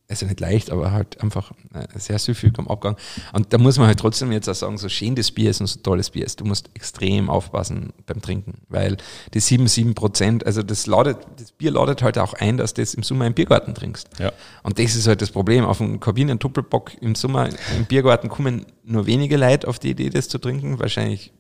also 0.09 0.26
nicht 0.26 0.38
leicht, 0.38 0.70
aber 0.70 0.92
halt 0.92 1.20
einfach 1.20 1.52
äh, 1.74 1.87
sehr 1.98 2.18
süffig 2.18 2.52
am 2.59 2.68
Abgang. 2.68 2.96
Und 3.32 3.52
da 3.52 3.59
muss 3.59 3.78
man 3.78 3.88
halt 3.88 3.98
trotzdem 3.98 4.30
jetzt 4.30 4.48
auch 4.48 4.54
sagen, 4.54 4.78
so 4.78 4.88
schön 4.88 5.16
das 5.16 5.32
Bier 5.32 5.50
ist 5.50 5.61
und 5.61 5.66
so 5.66 5.80
tolles 5.80 6.11
Bier 6.11 6.24
ist, 6.24 6.38
du 6.40 6.44
musst 6.44 6.70
extrem 6.74 7.28
aufpassen 7.28 7.92
beim 8.06 8.20
Trinken, 8.20 8.61
weil 8.68 8.98
die 9.35 9.40
7, 9.40 9.66
7 9.66 9.94
Prozent, 9.94 10.46
also 10.46 10.62
das 10.62 10.87
ladet, 10.87 11.18
das 11.38 11.50
Bier 11.52 11.72
ladet 11.72 12.02
halt 12.02 12.18
auch 12.18 12.35
ein, 12.35 12.56
dass 12.56 12.74
du 12.74 12.82
das 12.82 12.94
im 12.94 13.02
Sommer 13.02 13.26
im 13.26 13.35
Biergarten 13.35 13.74
trinkst. 13.74 14.09
Ja. 14.18 14.32
Und 14.62 14.78
das 14.78 14.94
ist 14.94 15.09
halt 15.09 15.22
das 15.22 15.30
Problem. 15.30 15.64
Auf 15.64 15.80
einem 15.80 15.98
Kabinen 15.98 16.38
Doppelbock 16.38 16.92
im 17.00 17.14
Sommer 17.14 17.48
im 17.76 17.87
Biergarten 17.87 18.28
kommen 18.28 18.66
nur 18.85 19.06
wenige 19.06 19.37
Leute 19.37 19.66
auf 19.66 19.78
die 19.78 19.90
Idee, 19.90 20.11
das 20.11 20.28
zu 20.28 20.38
trinken. 20.38 20.78
Wahrscheinlich 20.78 21.32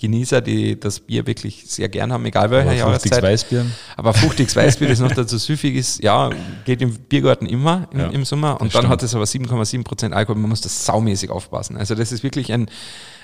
Genießer, 0.00 0.40
die 0.40 0.80
das 0.80 0.98
Bier 0.98 1.26
wirklich 1.26 1.64
sehr 1.66 1.90
gern 1.90 2.10
haben, 2.10 2.24
egal 2.24 2.50
welcher 2.50 2.72
Jahreszeit. 2.72 3.22
Weißbier. 3.22 3.66
Aber 3.98 4.14
fruchtiges 4.14 4.56
Weißbier, 4.56 4.88
das 4.88 4.98
noch 4.98 5.12
dazu 5.14 5.36
süffig 5.36 5.76
ist, 5.76 6.02
ja, 6.02 6.30
geht 6.64 6.80
im 6.80 6.94
Biergarten 6.94 7.44
immer 7.44 7.86
im, 7.92 8.00
ja, 8.00 8.06
im 8.06 8.24
Sommer. 8.24 8.52
Und 8.62 8.74
dann 8.74 8.84
stimmt. 8.84 8.88
hat 8.88 9.02
es 9.02 9.14
aber 9.14 9.24
7,7 9.24 9.84
Prozent 9.84 10.14
Alkohol. 10.14 10.40
Man 10.40 10.48
muss 10.48 10.62
das 10.62 10.86
saumäßig 10.86 11.28
aufpassen. 11.28 11.76
Also 11.76 11.94
das 11.94 12.12
ist 12.12 12.22
wirklich 12.22 12.50
ein, 12.50 12.70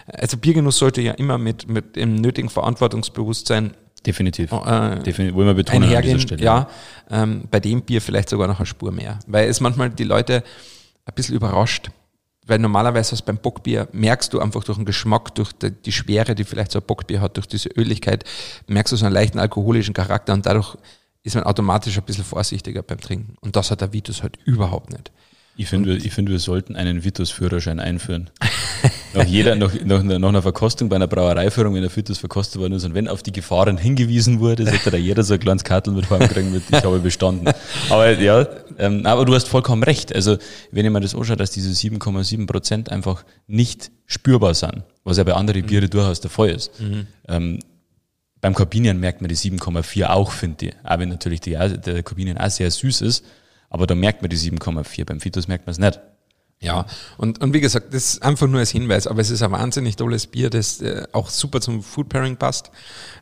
also 0.06 0.36
Biergenuss 0.36 0.76
sollte 0.76 1.00
ja 1.00 1.12
immer 1.12 1.38
mit, 1.38 1.66
mit 1.66 1.96
dem 1.96 2.16
nötigen 2.16 2.50
Verantwortungsbewusstsein 2.50 3.72
Definitiv. 4.04 4.52
Äh, 4.52 5.00
Definitiv. 5.00 5.34
Wollen 5.34 5.46
wir 5.48 5.54
betonen 5.54 5.84
einhergehen, 5.84 6.12
an 6.12 6.18
dieser 6.18 6.28
Stelle. 6.28 6.44
Ja, 6.44 6.68
ähm, 7.10 7.44
bei 7.50 7.58
dem 7.58 7.82
Bier 7.82 8.02
vielleicht 8.02 8.28
sogar 8.28 8.46
noch 8.48 8.58
eine 8.58 8.66
Spur 8.66 8.92
mehr. 8.92 9.18
Weil 9.26 9.48
es 9.48 9.60
manchmal 9.60 9.90
die 9.90 10.04
Leute 10.04 10.44
ein 11.06 11.14
bisschen 11.14 11.34
überrascht, 11.34 11.90
weil 12.46 12.58
normalerweise 12.58 13.12
was 13.12 13.22
beim 13.22 13.38
Bockbier 13.38 13.88
merkst 13.92 14.32
du 14.32 14.40
einfach 14.40 14.64
durch 14.64 14.78
den 14.78 14.84
Geschmack, 14.84 15.34
durch 15.34 15.52
die, 15.52 15.70
die, 15.70 15.92
Schwere, 15.92 16.34
die 16.34 16.44
vielleicht 16.44 16.72
so 16.72 16.78
ein 16.78 16.86
Bockbier 16.86 17.20
hat, 17.20 17.36
durch 17.36 17.46
diese 17.46 17.68
Öligkeit, 17.70 18.24
merkst 18.68 18.92
du 18.92 18.96
so 18.96 19.06
einen 19.06 19.14
leichten 19.14 19.38
alkoholischen 19.38 19.94
Charakter 19.94 20.32
und 20.32 20.46
dadurch 20.46 20.76
ist 21.22 21.34
man 21.34 21.44
automatisch 21.44 21.98
ein 21.98 22.04
bisschen 22.04 22.24
vorsichtiger 22.24 22.82
beim 22.82 23.00
Trinken. 23.00 23.36
Und 23.40 23.56
das 23.56 23.70
hat 23.70 23.80
der 23.80 23.92
Vitus 23.92 24.22
halt 24.22 24.38
überhaupt 24.44 24.92
nicht. 24.92 25.10
Ich 25.56 25.68
finde, 25.68 26.02
wir, 26.02 26.10
find, 26.10 26.28
wir 26.28 26.38
sollten 26.38 26.76
einen 26.76 27.02
Vitus-Führerschein 27.02 27.80
einführen. 27.80 28.30
nach 29.16 29.24
jeder, 29.26 29.54
nach, 29.56 29.72
nach, 29.84 30.02
nach, 30.02 30.28
einer 30.28 30.42
Verkostung 30.42 30.88
bei 30.88 30.96
einer 30.96 31.06
Brauereiführung, 31.06 31.74
wenn 31.74 31.82
der 31.82 31.94
Vitus 31.94 32.18
verkostet 32.18 32.60
worden 32.60 32.74
ist 32.74 32.84
und 32.84 32.94
wenn 32.94 33.08
auf 33.08 33.22
die 33.22 33.32
Gefahren 33.32 33.78
hingewiesen 33.78 34.40
wurde, 34.40 34.66
sollte 34.66 34.90
da 34.90 34.96
jeder 34.96 35.22
so 35.22 35.34
ein 35.34 35.40
kleines 35.40 35.64
Kartel 35.64 35.92
mit 35.92 36.08
heimkriegen 36.10 36.52
mit, 36.52 36.62
ich 36.70 36.84
habe 36.84 36.98
bestanden. 36.98 37.52
Aber 37.90 38.10
ja, 38.18 38.46
ähm, 38.78 39.06
aber 39.06 39.24
du 39.24 39.34
hast 39.34 39.48
vollkommen 39.48 39.82
recht. 39.82 40.14
Also, 40.14 40.36
wenn 40.70 40.84
ich 40.84 40.90
mir 40.90 41.00
das 41.00 41.14
anschaue, 41.14 41.36
dass 41.36 41.50
diese 41.50 41.70
7,7 41.70 42.46
Prozent 42.46 42.90
einfach 42.90 43.24
nicht 43.46 43.90
spürbar 44.06 44.54
sind, 44.54 44.82
was 45.04 45.16
ja 45.16 45.24
bei 45.24 45.34
anderen 45.34 45.62
mhm. 45.62 45.66
Biere 45.66 45.88
durchaus 45.88 46.20
der 46.20 46.30
Fall 46.30 46.50
ist. 46.50 46.80
Mhm. 46.80 47.06
Ähm, 47.28 47.58
beim 48.40 48.54
Corbinian 48.54 49.00
merkt 49.00 49.22
man 49.22 49.28
die 49.28 49.36
7,4 49.36 50.06
auch, 50.06 50.30
finde 50.30 50.66
ich. 50.66 50.74
Auch 50.84 50.98
wenn 50.98 51.08
natürlich 51.08 51.40
die, 51.40 51.52
der 51.52 52.02
Corbinian 52.02 52.38
auch 52.38 52.50
sehr 52.50 52.70
süß 52.70 53.00
ist. 53.00 53.24
Aber 53.70 53.86
da 53.86 53.94
merkt 53.94 54.22
man 54.22 54.30
die 54.30 54.36
7,4. 54.36 55.04
Beim 55.04 55.20
Fitus 55.20 55.48
merkt 55.48 55.66
man 55.66 55.72
es 55.72 55.78
nicht. 55.78 55.98
Ja, 56.66 56.84
und, 57.16 57.40
und 57.40 57.54
wie 57.54 57.60
gesagt, 57.60 57.94
das 57.94 58.14
ist 58.14 58.22
einfach 58.24 58.48
nur 58.48 58.58
als 58.58 58.70
Hinweis, 58.70 59.06
aber 59.06 59.20
es 59.20 59.30
ist 59.30 59.40
ein 59.40 59.52
wahnsinnig 59.52 59.94
tolles 59.94 60.26
Bier, 60.26 60.50
das 60.50 60.80
äh, 60.80 61.06
auch 61.12 61.30
super 61.30 61.60
zum 61.60 61.80
Food 61.80 62.08
Pairing 62.08 62.36
passt. 62.36 62.72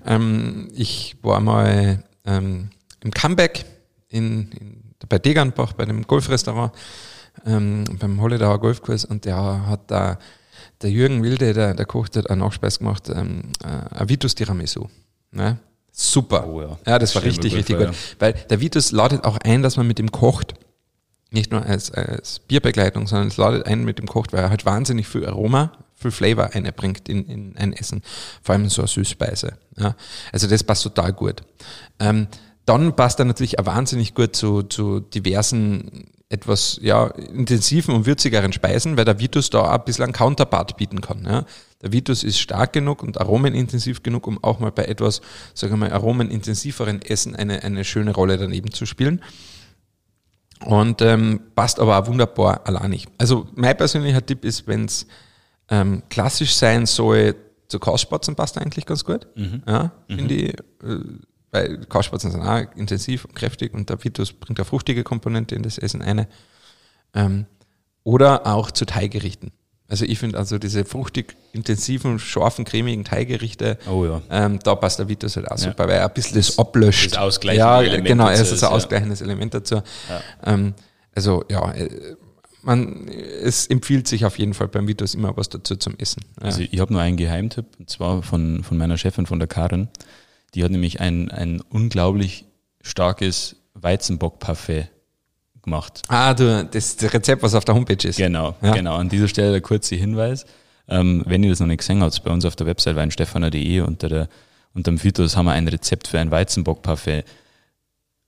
Ähm, 0.06 0.70
ich 0.74 1.16
war 1.20 1.40
mal 1.40 2.02
ähm, 2.24 2.70
im 3.02 3.10
Comeback 3.10 3.66
in, 4.08 4.50
in, 4.52 4.82
bei 5.10 5.18
Degernbach, 5.18 5.74
bei 5.74 5.84
dem 5.84 6.06
Golfrestaurant, 6.06 6.72
ähm, 7.44 7.84
beim 7.98 8.18
Holledauer 8.18 8.60
Golfkurs 8.60 9.04
und 9.04 9.26
der 9.26 9.66
hat 9.66 9.90
da, 9.90 10.18
der 10.80 10.90
Jürgen 10.90 11.22
Wilde, 11.22 11.52
der, 11.52 11.74
der 11.74 11.84
Koch, 11.84 12.08
der 12.08 12.22
hat 12.22 12.30
einen 12.30 12.40
Nachspeis 12.40 12.78
gemacht, 12.78 13.10
ähm, 13.10 13.52
äh, 13.62 13.94
Avitus 13.94 14.34
Tiramisu. 14.34 14.88
Ne? 15.32 15.58
Super. 15.92 16.48
Oh, 16.48 16.62
ja. 16.62 16.78
ja. 16.86 16.98
das 16.98 17.14
war 17.14 17.22
richtig, 17.22 17.54
richtig 17.54 17.76
gut. 17.76 17.88
Ja. 17.88 17.92
Weil 18.20 18.32
der 18.32 18.60
Vitus 18.62 18.90
ladet 18.90 19.24
auch 19.24 19.36
ein, 19.36 19.62
dass 19.62 19.76
man 19.76 19.86
mit 19.86 19.98
dem 19.98 20.10
kocht. 20.10 20.54
Nicht 21.34 21.50
nur 21.50 21.66
als, 21.66 21.90
als 21.90 22.38
Bierbegleitung, 22.38 23.08
sondern 23.08 23.28
es 23.28 23.36
ladet 23.36 23.66
ein 23.66 23.84
mit 23.84 23.98
dem 23.98 24.06
kocht, 24.06 24.32
weil 24.32 24.44
er 24.44 24.50
halt 24.50 24.64
wahnsinnig 24.64 25.08
viel 25.08 25.26
Aroma, 25.26 25.72
viel 25.94 26.12
Flavor 26.12 26.54
einbringt 26.54 27.08
in, 27.08 27.26
in 27.26 27.56
ein 27.56 27.72
Essen. 27.72 28.02
Vor 28.40 28.54
allem 28.54 28.68
so 28.68 28.82
eine 28.82 28.88
Süßspeise. 28.88 29.58
Ja. 29.76 29.96
Also 30.32 30.46
das 30.46 30.62
passt 30.62 30.84
total 30.84 31.12
gut. 31.12 31.42
Ähm, 31.98 32.28
dann 32.66 32.94
passt 32.94 33.18
er 33.18 33.24
natürlich 33.24 33.58
auch 33.58 33.66
wahnsinnig 33.66 34.14
gut 34.14 34.36
zu, 34.36 34.62
zu 34.62 35.00
diversen 35.00 36.06
etwas 36.28 36.78
ja, 36.80 37.06
intensiven 37.06 37.94
und 37.94 38.06
würzigeren 38.06 38.52
Speisen, 38.52 38.96
weil 38.96 39.04
der 39.04 39.20
Vitus 39.20 39.50
da 39.50 39.62
auch 39.62 39.70
ein 39.70 39.84
bisschen 39.84 40.04
einen 40.04 40.12
Counterpart 40.12 40.76
bieten 40.76 41.00
kann. 41.00 41.24
Ja. 41.24 41.44
Der 41.82 41.92
Vitus 41.92 42.24
ist 42.24 42.38
stark 42.38 42.72
genug 42.72 43.02
und 43.02 43.20
aromenintensiv 43.20 44.02
genug, 44.02 44.26
um 44.26 44.42
auch 44.42 44.58
mal 44.58 44.72
bei 44.72 44.84
etwas, 44.84 45.20
sagen 45.52 45.74
wir 45.74 45.76
mal, 45.76 45.92
aromenintensiveren 45.92 47.02
Essen 47.02 47.36
eine, 47.36 47.62
eine 47.62 47.84
schöne 47.84 48.12
Rolle 48.12 48.38
daneben 48.38 48.72
zu 48.72 48.86
spielen. 48.86 49.20
Und 50.64 51.02
ähm, 51.02 51.40
passt 51.54 51.78
aber 51.78 51.98
auch 51.98 52.06
wunderbar 52.06 52.62
alleinig. 52.66 53.06
Also 53.18 53.46
mein 53.54 53.76
persönlicher 53.76 54.24
Tipp 54.24 54.44
ist, 54.44 54.66
wenn 54.66 54.86
es 54.86 55.06
ähm, 55.68 56.02
klassisch 56.08 56.54
sein 56.54 56.86
soll, 56.86 57.36
zu 57.68 57.78
Kastspatzen 57.78 58.34
passt 58.34 58.58
eigentlich 58.58 58.86
ganz 58.86 59.04
gut. 59.04 59.26
Ja, 59.66 59.92
finde 60.08 60.34
ich. 60.34 60.54
Äh, 60.82 60.98
weil 61.50 61.78
Kastspatzen 61.86 62.32
sind 62.32 62.42
auch 62.42 62.62
intensiv 62.74 63.24
und 63.24 63.34
kräftig 63.34 63.74
und 63.74 63.88
der 63.88 64.02
Vitus 64.02 64.32
bringt 64.32 64.58
eine 64.58 64.64
fruchtige 64.64 65.04
Komponente 65.04 65.54
in 65.54 65.62
das 65.62 65.78
Essen 65.78 66.02
eine. 66.02 66.26
Ähm, 67.14 67.46
oder 68.02 68.46
auch 68.46 68.70
zu 68.70 68.84
Teiggerichten. 68.84 69.52
Also 69.86 70.06
ich 70.06 70.18
finde 70.18 70.38
also 70.38 70.58
diese 70.58 70.84
fruchtig 70.84 71.36
intensiven, 71.52 72.18
scharfen, 72.18 72.64
cremigen 72.64 73.04
Teiggerichte, 73.04 73.78
Oh 73.88 74.04
ja. 74.04 74.22
ähm, 74.30 74.58
da 74.62 74.74
passt 74.74 74.98
der 74.98 75.08
Vitus 75.08 75.36
halt 75.36 75.50
auch 75.50 75.58
super, 75.58 75.86
weil 75.86 75.96
er 75.98 76.06
ein 76.06 76.14
bisschen 76.14 76.36
das 76.36 76.58
ablöscht. 76.58 77.12
das 77.12 77.18
ausgleichende 77.18 77.60
ja, 77.60 77.82
Element 77.82 78.06
genau, 78.06 78.28
er 78.28 78.40
ist 78.40 78.52
ein 78.52 78.58
ja. 78.58 78.70
ausgleichendes 78.70 79.20
Element 79.20 79.52
dazu. 79.52 79.82
Ähm, 80.44 80.74
also 81.14 81.44
ja, 81.50 81.70
äh, 81.72 82.16
man, 82.62 83.08
es 83.08 83.66
empfiehlt 83.66 84.08
sich 84.08 84.24
auf 84.24 84.38
jeden 84.38 84.54
Fall 84.54 84.68
beim 84.68 84.88
Vitus 84.88 85.14
immer 85.14 85.36
was 85.36 85.50
dazu 85.50 85.76
zum 85.76 85.98
Essen. 85.98 86.24
Ja. 86.40 86.46
Also 86.46 86.62
ich 86.62 86.80
habe 86.80 86.92
nur 86.92 87.02
einen 87.02 87.18
Geheimtipp, 87.18 87.66
und 87.78 87.90
zwar 87.90 88.22
von, 88.22 88.64
von 88.64 88.78
meiner 88.78 88.96
Chefin, 88.96 89.26
von 89.26 89.38
der 89.38 89.48
Karin. 89.48 89.88
Die 90.54 90.64
hat 90.64 90.70
nämlich 90.70 91.00
ein, 91.00 91.30
ein 91.30 91.60
unglaublich 91.60 92.46
starkes 92.80 93.56
Weizenbock-Parfait 93.74 94.88
gemacht. 95.64 96.02
ah, 96.08 96.32
du, 96.34 96.64
das, 96.64 96.96
das 96.96 97.12
Rezept, 97.12 97.42
was 97.42 97.54
auf 97.54 97.64
der 97.64 97.74
Homepage 97.74 98.06
ist. 98.08 98.16
Genau, 98.16 98.54
Ja. 98.62 98.72
genau. 98.72 98.94
An 98.96 99.08
dieser 99.08 99.28
Stelle 99.28 99.50
der 99.52 99.60
kurze 99.60 99.96
Hinweis. 99.96 100.44
Ähm, 100.88 101.22
wenn 101.26 101.42
ihr 101.42 101.50
das 101.50 101.60
noch 101.60 101.66
nicht 101.66 101.78
gesehen 101.78 102.02
habt, 102.02 102.22
bei 102.22 102.30
uns 102.30 102.44
auf 102.44 102.56
der 102.56 102.66
Website 102.66 102.94
weinstefaner.de 102.96 103.80
unter 103.80 104.08
der, 104.08 104.28
unter 104.74 104.90
dem 104.90 105.02
Vitus 105.02 105.36
haben 105.36 105.46
wir 105.46 105.52
ein 105.52 105.66
Rezept 105.66 106.08
für 106.08 106.18
ein 106.20 106.30
Weizenbock-Parfait. 106.30 107.24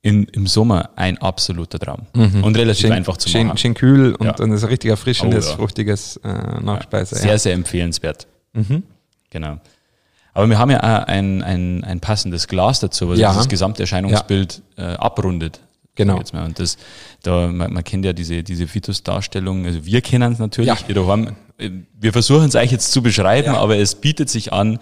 In, 0.02 0.24
Im 0.26 0.46
Sommer 0.46 0.90
ein 0.94 1.18
absoluter 1.18 1.80
Traum. 1.80 2.06
Und 2.14 2.56
relativ 2.56 2.82
Schön, 2.82 2.92
einfach 2.92 3.16
zu 3.16 3.28
schön, 3.28 3.48
machen. 3.48 3.58
schön 3.58 3.74
kühl 3.74 4.14
und 4.14 4.24
Ja. 4.26 4.32
dann 4.32 4.52
ist 4.52 4.62
ein 4.62 4.68
richtig 4.68 4.88
erfrischendes, 4.90 5.46
Oh, 5.48 5.50
ja. 5.50 5.56
fruchtiges 5.56 6.16
äh, 6.18 6.60
Nachspeise. 6.62 7.16
Sehr, 7.16 7.32
ja. 7.32 7.38
sehr 7.38 7.54
empfehlenswert. 7.54 8.28
Mhm. 8.52 8.84
Genau. 9.30 9.58
Aber 10.32 10.48
wir 10.48 10.58
haben 10.58 10.70
ja 10.70 10.78
auch 10.78 11.06
ein, 11.08 11.42
ein, 11.42 11.82
ein 11.82 11.98
passendes 11.98 12.46
Glas 12.46 12.78
dazu, 12.78 13.08
was 13.08 13.18
Ja. 13.18 13.34
das 13.34 13.48
Gesamterscheinungsbild 13.48 14.62
äh, 14.76 14.82
abrundet. 14.82 15.60
Genau. 15.96 16.18
Jetzt 16.18 16.32
mal. 16.32 16.44
Und 16.44 16.58
das, 16.58 16.76
da, 17.22 17.48
man, 17.48 17.72
man 17.72 17.82
kennt 17.82 18.04
ja 18.04 18.12
diese, 18.12 18.42
diese 18.42 18.68
Fitus-Darstellung, 18.68 19.66
also 19.66 19.84
wir 19.84 20.00
kennen 20.02 20.32
es 20.32 20.38
natürlich, 20.38 20.68
Ja. 20.68 20.78
ihr 20.86 20.94
daheim, 20.94 21.34
äh, 21.58 21.70
wir 21.98 22.12
versuchen 22.12 22.44
es 22.44 22.54
euch 22.54 22.70
jetzt 22.70 22.92
zu 22.92 23.02
beschreiben, 23.02 23.48
Ja. 23.54 23.58
aber 23.58 23.76
es 23.76 23.94
bietet 23.96 24.30
sich 24.30 24.52
an, 24.52 24.78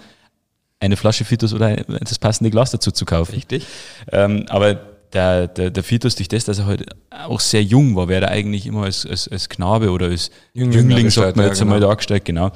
eine 0.80 0.96
Flasche 0.96 1.24
Fitus 1.24 1.54
oder 1.54 1.76
das 1.76 2.18
passende 2.18 2.50
Glas 2.50 2.70
dazu 2.72 2.90
zu 2.90 3.04
kaufen. 3.06 3.32
Richtig. 3.34 3.64
Ähm, 4.12 4.44
aber 4.48 4.74
der, 5.14 5.46
der, 5.46 5.70
der 5.70 5.84
Fitus, 5.84 6.16
durch 6.16 6.28
das, 6.28 6.44
dass 6.44 6.58
er 6.58 6.66
halt 6.66 6.84
auch 7.10 7.40
sehr 7.40 7.62
jung 7.62 7.94
war, 7.96 8.08
wäre 8.08 8.26
er 8.26 8.32
eigentlich 8.32 8.66
immer 8.66 8.82
als, 8.82 9.06
als, 9.06 9.28
als 9.28 9.48
Knabe 9.48 9.90
oder 9.90 10.06
als 10.06 10.30
Jüngling 10.52 10.90
Jüngling, 10.90 11.10
sagt 11.10 11.36
man 11.36 11.46
ja, 11.46 11.50
jetzt 11.52 11.62
einmal 11.62 11.78
genau. 11.78 11.90
dargestellt, 11.90 12.24
genau. 12.24 12.50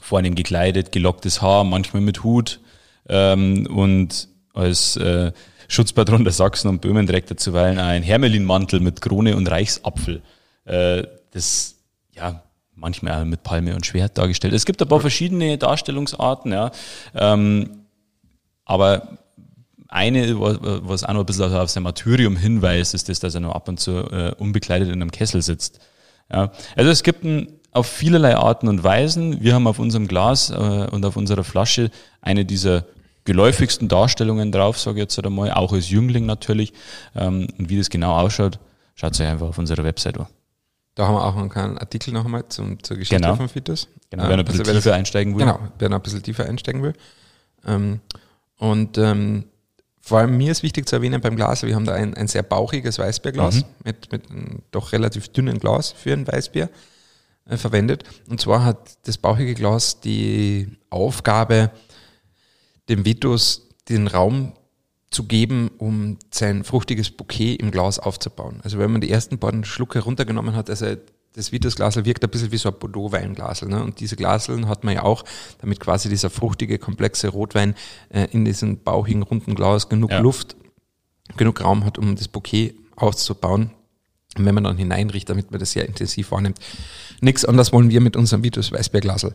Vornehm 0.00 0.34
gekleidet, 0.34 0.92
gelocktes 0.92 1.40
Haar, 1.40 1.64
manchmal 1.64 2.02
mit 2.02 2.24
Hut 2.24 2.60
ähm, 3.08 3.66
und 3.66 4.28
als 4.52 4.96
äh, 4.96 5.32
Schutzpatron 5.68 6.24
der 6.24 6.32
Sachsen 6.32 6.68
und 6.68 6.80
Böhmen 6.80 7.06
trägt 7.06 7.30
er 7.30 7.36
zuweilen 7.36 7.78
einen 7.78 8.02
Hermelinmantel 8.02 8.80
mit 8.80 9.00
Krone 9.00 9.36
und 9.36 9.48
Reichsapfel. 9.50 10.22
Äh, 10.64 11.04
das, 11.30 11.76
ja, 12.14 12.42
manchmal 12.74 13.24
mit 13.26 13.42
Palme 13.42 13.74
und 13.74 13.84
Schwert 13.86 14.16
dargestellt. 14.18 14.54
Es 14.54 14.64
gibt 14.66 14.80
ein 14.80 14.88
paar 14.88 15.00
verschiedene 15.00 15.58
Darstellungsarten, 15.58 16.52
ja. 16.52 16.70
Ähm, 17.14 17.84
aber 18.64 19.18
eine, 19.88 20.38
was- 20.40 21.04
auch 21.04 21.12
noch 21.12 21.20
ein 21.20 21.26
bisschen 21.26 21.52
auf 21.54 21.70
sein 21.70 21.82
Martyrium 21.82 22.36
hinweist, 22.36 22.94
ist 22.94 23.08
das, 23.08 23.20
dass 23.20 23.34
er 23.34 23.40
noch 23.40 23.54
ab 23.54 23.68
und 23.68 23.80
zu 23.80 23.92
äh, 24.10 24.34
unbekleidet 24.38 24.88
in 24.88 24.94
einem 25.00 25.10
Kessel 25.10 25.42
sitzt. 25.42 25.80
Ja. 26.32 26.52
Also 26.76 26.90
es 26.90 27.02
gibt 27.02 27.24
ein, 27.24 27.48
auf 27.72 27.86
vielerlei 27.86 28.36
Arten 28.36 28.68
und 28.68 28.84
Weisen. 28.84 29.42
Wir 29.42 29.54
haben 29.54 29.66
auf 29.66 29.78
unserem 29.78 30.08
Glas 30.08 30.50
äh, 30.50 30.54
und 30.90 31.04
auf 31.04 31.16
unserer 31.16 31.44
Flasche 31.44 31.90
eine 32.20 32.44
dieser 32.44 32.84
geläufigsten 33.28 33.86
Darstellungen 33.88 34.50
drauf, 34.50 34.78
sage 34.80 34.98
ich 34.98 35.02
jetzt 35.02 35.24
einmal, 35.24 35.52
auch 35.52 35.72
als 35.72 35.88
Jüngling 35.90 36.26
natürlich. 36.26 36.72
Ähm, 37.14 37.46
und 37.58 37.68
wie 37.68 37.78
das 37.78 37.88
genau 37.90 38.16
ausschaut, 38.16 38.58
schaut 38.96 39.12
euch 39.20 39.26
einfach 39.26 39.48
auf 39.48 39.58
unserer 39.58 39.84
Website 39.84 40.18
an. 40.18 40.26
Da 40.96 41.06
haben 41.06 41.14
wir 41.14 41.24
auch 41.24 41.36
einen 41.36 41.48
kleinen 41.48 41.78
Artikel 41.78 42.12
noch 42.12 42.24
einmal 42.24 42.48
zum, 42.48 42.82
zur 42.82 42.96
Geschichte 42.96 43.22
Genau. 43.22 43.36
von 43.36 43.48
Fitus. 43.48 43.86
Genau, 44.10 44.24
Ja, 44.24 44.28
wenn 44.30 44.38
er 44.40 44.42
ein 44.42 44.44
bisschen 44.46 44.60
also 44.62 44.68
wer 44.70 44.74
das- 44.74 44.82
tiefer 44.82 44.94
einsteigen 44.96 45.34
will. 45.38 45.44
Genau, 45.46 45.60
wer 45.78 45.88
noch 45.90 45.98
ein 45.98 46.02
bisschen 46.02 46.22
tiefer 46.24 46.44
einsteigen 46.46 46.82
will. 46.82 46.94
Ähm, 47.66 48.00
und 48.56 48.98
ähm, 48.98 49.44
vor 50.00 50.18
allem 50.18 50.36
mir 50.36 50.50
ist 50.50 50.62
wichtig 50.64 50.88
zu 50.88 50.96
erwähnen 50.96 51.20
beim 51.20 51.36
Glas, 51.36 51.62
wir 51.62 51.74
haben 51.74 51.84
da 51.84 51.92
ein, 51.94 52.14
ein 52.14 52.26
sehr 52.28 52.42
bauchiges 52.42 52.98
Weißbierglas 52.98 53.56
Mhm. 53.56 53.64
mit, 53.84 54.10
mit 54.12 54.30
einem 54.30 54.62
doch 54.72 54.92
relativ 54.92 55.28
dünnen 55.28 55.58
Glas 55.60 55.92
für 55.92 56.12
ein 56.14 56.26
Weißbier 56.26 56.68
äh, 57.48 57.56
verwendet. 57.56 58.02
Und 58.28 58.40
zwar 58.40 58.64
hat 58.64 58.78
das 59.04 59.18
bauchige 59.18 59.54
Glas 59.54 60.00
die 60.00 60.68
Aufgabe, 60.90 61.70
dem 62.88 63.04
Vitus 63.04 63.68
den 63.88 64.06
Raum 64.06 64.52
zu 65.10 65.24
geben, 65.24 65.70
um 65.78 66.18
sein 66.30 66.64
fruchtiges 66.64 67.10
Bouquet 67.10 67.54
im 67.54 67.70
Glas 67.70 67.98
aufzubauen. 67.98 68.60
Also 68.62 68.78
wenn 68.78 68.92
man 68.92 69.00
die 69.00 69.10
ersten 69.10 69.38
beiden 69.38 69.64
Schlucke 69.64 70.00
runtergenommen 70.00 70.54
hat, 70.54 70.68
also 70.68 70.96
das 71.34 71.52
Vitusglasel 71.52 72.04
wirkt 72.04 72.24
ein 72.24 72.30
bisschen 72.30 72.52
wie 72.52 72.56
so 72.56 72.68
ein 72.68 72.78
Bordeaux-Weinglasel. 72.78 73.68
Ne? 73.68 73.82
Und 73.82 74.00
diese 74.00 74.16
Glaseln 74.16 74.68
hat 74.68 74.84
man 74.84 74.94
ja 74.94 75.02
auch, 75.04 75.24
damit 75.60 75.80
quasi 75.80 76.08
dieser 76.08 76.30
fruchtige, 76.30 76.78
komplexe 76.78 77.28
Rotwein 77.28 77.74
äh, 78.10 78.26
in 78.32 78.44
diesem 78.44 78.78
bauchigen, 78.78 79.22
runden 79.22 79.54
Glas 79.54 79.88
genug 79.88 80.10
Ja. 80.10 80.18
Luft, 80.18 80.56
genug 81.36 81.62
Raum 81.62 81.84
hat, 81.84 81.96
um 81.96 82.16
das 82.16 82.28
Bouquet 82.28 82.74
auszubauen. 82.96 83.70
Und 84.36 84.44
wenn 84.44 84.54
man 84.54 84.64
dann 84.64 84.76
hineinriecht, 84.76 85.28
damit 85.30 85.50
man 85.50 85.60
das 85.60 85.72
sehr 85.72 85.86
intensiv 85.86 86.32
wahrnimmt. 86.32 86.58
Nichts 87.20 87.44
anderes 87.44 87.72
wollen 87.72 87.90
wir 87.90 88.00
mit 88.00 88.16
unserem 88.16 88.42
Vitus 88.42 88.72
Weißbierglasel 88.72 89.34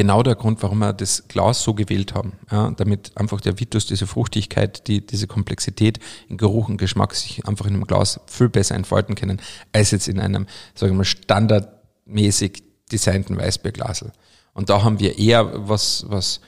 genau 0.00 0.22
der 0.22 0.34
Grund, 0.34 0.62
warum 0.62 0.78
wir 0.78 0.94
das 0.94 1.28
Glas 1.28 1.62
so 1.62 1.74
gewählt 1.74 2.14
haben. 2.14 2.32
Ja, 2.50 2.70
damit 2.70 3.12
einfach 3.16 3.38
der 3.42 3.60
Vitus 3.60 3.84
diese 3.84 4.06
Fruchtigkeit, 4.06 4.88
die, 4.88 5.06
diese 5.06 5.26
Komplexität 5.26 5.98
in 6.30 6.38
Geruch 6.38 6.70
und 6.70 6.78
Geschmack 6.78 7.14
sich 7.14 7.46
einfach 7.46 7.66
in 7.66 7.74
einem 7.74 7.86
Glas 7.86 8.18
viel 8.26 8.48
besser 8.48 8.76
entfalten 8.76 9.14
können, 9.14 9.42
als 9.72 9.90
jetzt 9.90 10.08
in 10.08 10.18
einem, 10.18 10.46
sagen 10.74 10.92
wir 10.92 10.96
mal, 10.96 11.04
standardmäßig 11.04 12.62
designten 12.90 13.36
Weißbierglasel. 13.36 14.12
Und 14.54 14.70
da 14.70 14.82
haben 14.82 15.00
wir 15.00 15.18
eher 15.18 15.68
was, 15.68 16.06
was 16.08 16.40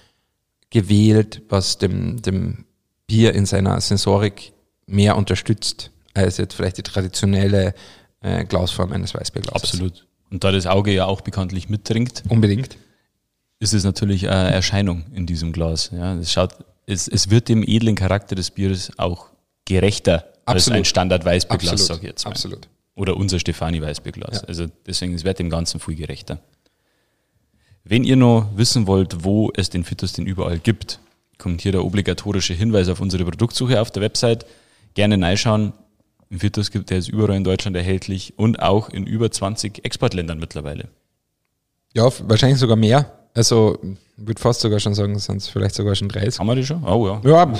gewählt, 0.70 1.42
was 1.50 1.76
dem, 1.76 2.22
dem 2.22 2.64
Bier 3.06 3.34
in 3.34 3.44
seiner 3.44 3.78
Sensorik 3.82 4.54
mehr 4.86 5.14
unterstützt, 5.18 5.90
als 6.14 6.38
jetzt 6.38 6.54
vielleicht 6.54 6.78
die 6.78 6.82
traditionelle 6.82 7.74
äh, 8.22 8.46
Glasform 8.46 8.92
eines 8.92 9.14
Weißbierglases. 9.14 9.74
Absolut. 9.74 10.06
Und 10.30 10.42
da 10.42 10.52
das 10.52 10.66
Auge 10.66 10.90
ja 10.94 11.04
auch 11.04 11.20
bekanntlich 11.20 11.68
mittrinkt, 11.68 12.22
Unbedingt. 12.30 12.78
Ist 13.62 13.72
es 13.72 13.84
natürlich 13.84 14.28
eine 14.28 14.50
Erscheinung 14.50 15.04
in 15.14 15.24
diesem 15.24 15.52
Glas. 15.52 15.90
Ja, 15.92 16.16
es 16.16 16.32
schaut, 16.32 16.56
es, 16.86 17.06
es 17.06 17.30
wird 17.30 17.48
dem 17.48 17.62
edlen 17.62 17.94
Charakter 17.94 18.34
des 18.34 18.50
Bieres 18.50 18.90
auch 18.98 19.28
gerechter 19.64 20.26
als 20.44 20.64
Absolut. 20.64 20.78
ein 20.78 20.84
Standard 20.84 21.24
Weißbierglas, 21.24 21.72
Absolut. 21.72 21.88
sage 21.88 22.00
ich 22.00 22.08
jetzt 22.08 22.24
mal. 22.24 22.32
Absolut. 22.32 22.68
Oder 22.96 23.16
unser 23.16 23.38
Stefani 23.38 23.80
Weißbierglas. 23.80 24.42
Ja. 24.42 24.48
Also 24.48 24.66
deswegen, 24.84 25.14
es 25.14 25.22
wird 25.22 25.38
dem 25.38 25.48
Ganzen 25.48 25.78
viel 25.78 25.94
gerechter. 25.94 26.40
Wenn 27.84 28.02
ihr 28.02 28.16
noch 28.16 28.48
wissen 28.56 28.88
wollt, 28.88 29.22
wo 29.22 29.52
es 29.54 29.70
den 29.70 29.84
Fitus 29.84 30.12
denn 30.12 30.26
überall 30.26 30.58
gibt, 30.58 30.98
kommt 31.38 31.62
hier 31.62 31.72
der 31.72 31.84
obligatorische 31.84 32.54
Hinweis 32.54 32.88
auf 32.88 33.00
unsere 33.00 33.24
Produktsuche 33.24 33.80
auf 33.80 33.92
der 33.92 34.02
Website. 34.02 34.44
Gerne 34.94 35.24
reinschauen. 35.24 35.72
Ein 36.32 36.40
Fitus 36.40 36.72
gibt, 36.72 36.90
der 36.90 36.98
ist 36.98 37.08
überall 37.08 37.36
in 37.36 37.44
Deutschland 37.44 37.76
erhältlich 37.76 38.34
und 38.36 38.60
auch 38.60 38.88
in 38.88 39.06
über 39.06 39.30
20 39.30 39.84
Exportländern 39.84 40.40
mittlerweile. 40.40 40.88
Ja, 41.94 42.10
wahrscheinlich 42.28 42.58
sogar 42.58 42.76
mehr. 42.76 43.21
Also, 43.34 43.78
ich 43.82 44.26
würde 44.26 44.40
fast 44.40 44.60
sogar 44.60 44.78
schon 44.78 44.94
sagen, 44.94 45.18
sind 45.18 45.38
es 45.38 45.48
vielleicht 45.48 45.74
sogar 45.74 45.94
schon 45.94 46.08
30. 46.08 46.38
Haben 46.38 46.46
wir 46.46 46.54
die 46.54 46.66
schon? 46.66 46.84
Oh 46.84 47.06
ja. 47.06 47.20
Ja, 47.24 47.52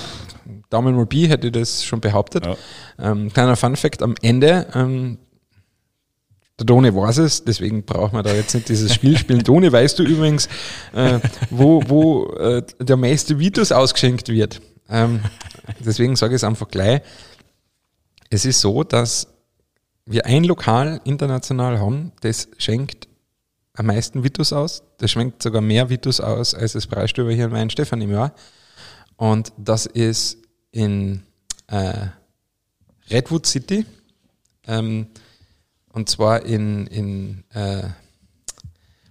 Daumen 0.69 0.95
mal 0.95 1.07
Bi 1.07 1.29
hätte 1.29 1.47
ich 1.47 1.53
das 1.53 1.85
schon 1.85 2.01
behauptet. 2.01 2.47
Ja. 2.47 2.57
Ähm, 2.99 3.33
kleiner 3.33 3.57
Fun 3.57 3.77
Fact 3.77 4.03
am 4.03 4.15
Ende. 4.23 4.67
Ähm, 4.75 5.19
der 6.59 6.67
Toni 6.67 6.95
weiß 6.95 7.19
es, 7.19 7.45
deswegen 7.45 7.85
brauchen 7.85 8.15
wir 8.17 8.23
da 8.23 8.33
jetzt 8.33 8.55
nicht 8.55 8.69
dieses 8.69 8.95
Spiel 8.95 9.17
spielen. 9.17 9.43
Toni, 9.45 9.73
weißt 9.73 9.99
du 9.99 10.03
übrigens, 10.03 10.49
äh, 10.93 11.19
wo, 11.51 11.83
wo 11.87 12.27
äh, 12.35 12.63
der 12.79 12.97
meiste 12.97 13.39
Vitus 13.39 13.73
ausgeschenkt 13.73 14.29
wird? 14.29 14.61
Ähm, 14.89 15.21
deswegen 15.81 16.17
sage 16.17 16.35
ich 16.35 16.41
es 16.41 16.45
einfach 16.45 16.69
gleich. 16.69 17.01
Es 18.31 18.45
ist 18.45 18.61
so, 18.61 18.85
dass 18.85 19.29
wir 20.07 20.27
ein 20.27 20.45
Lokal 20.45 21.01
international 21.05 21.81
haben, 21.81 22.13
das 22.21 22.49
schenkt 22.59 23.09
am 23.75 23.87
meisten 23.87 24.23
Vitus 24.23 24.53
aus. 24.53 24.83
Das 24.99 25.11
schwenkt 25.11 25.43
sogar 25.43 25.63
mehr 25.63 25.89
Vitus 25.89 26.21
aus 26.21 26.55
als 26.55 26.73
das 26.73 26.87
Preisstöber 26.87 27.33
hier 27.33 27.47
in 27.47 27.53
Weinstefan 27.53 28.01
im 28.01 28.11
Jahr. 28.11 28.35
Und 29.17 29.53
das 29.57 29.87
ist 29.87 30.39
in 30.71 31.23
äh, 31.69 32.07
Redwood 33.11 33.47
City. 33.47 33.87
Ähm, 34.67 35.07
und 35.93 36.09
zwar 36.09 36.45
in, 36.45 36.87
in 36.87 37.45
äh, 37.51 37.85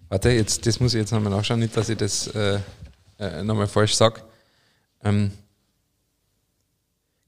warte, 0.10 0.30
jetzt, 0.30 0.66
das 0.66 0.80
muss 0.80 0.94
ich 0.94 1.00
jetzt 1.00 1.12
nochmal 1.12 1.32
nachschauen, 1.32 1.60
nicht, 1.60 1.76
dass 1.76 1.90
ich 1.90 1.98
das 1.98 2.28
äh, 2.28 2.60
äh, 3.20 3.44
nochmal 3.44 3.68
falsch 3.68 3.96
sage. 3.96 4.22
Ähm, 5.04 5.32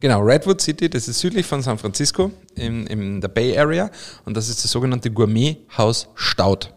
Genau, 0.04 0.20
Redwood 0.20 0.60
City, 0.60 0.90
das 0.90 1.08
ist 1.08 1.22
südlich 1.22 1.46
von 1.46 1.62
San 1.62 1.78
Francisco 1.78 2.30
in, 2.56 2.86
in 2.88 3.22
der 3.22 3.30
Bay 3.30 3.58
Area 3.58 3.90
und 4.26 4.36
das 4.36 4.50
ist 4.50 4.62
das 4.62 4.70
sogenannte 4.70 5.10
Gourmet-Haus 5.10 6.10
Staud. 6.16 6.74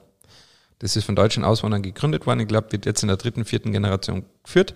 Das 0.79 0.97
ist 0.97 1.05
von 1.05 1.17
deutschen 1.17 1.45
Auswanderern 1.45 1.83
gegründet 1.83 2.27
worden. 2.27 2.41
Ich 2.41 2.49
glaube, 2.49 2.73
wird 2.73 2.87
jetzt 2.87 3.03
in 3.03 3.09
der 3.09 3.17
dritten, 3.17 3.45
vierten 3.45 3.73
Generation 3.73 4.25
geführt. 4.43 4.75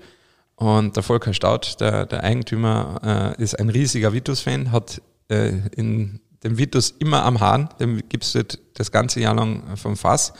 Und 0.57 0.97
der 0.97 1.03
Volker 1.03 1.33
Staud, 1.33 1.81
der, 1.81 2.07
der 2.07 2.23
Eigentümer, 2.23 3.37
äh, 3.39 3.43
ist 3.43 3.59
ein 3.59 3.71
riesiger 3.71 4.13
Vitus-Fan, 4.13 4.73
hat 4.73 5.01
äh, 5.29 5.53
in 5.75 6.21
dem 6.43 6.59
Vitus 6.59 6.91
immer 6.99 7.25
am 7.25 7.41
Hahn, 7.41 7.69
dem 7.79 8.03
gibt's 8.09 8.35
es 8.35 8.59
das 8.75 8.91
ganze 8.91 9.21
Jahr 9.21 9.35
lang 9.35 9.77
vom 9.77 9.97
Fass. 9.97 10.33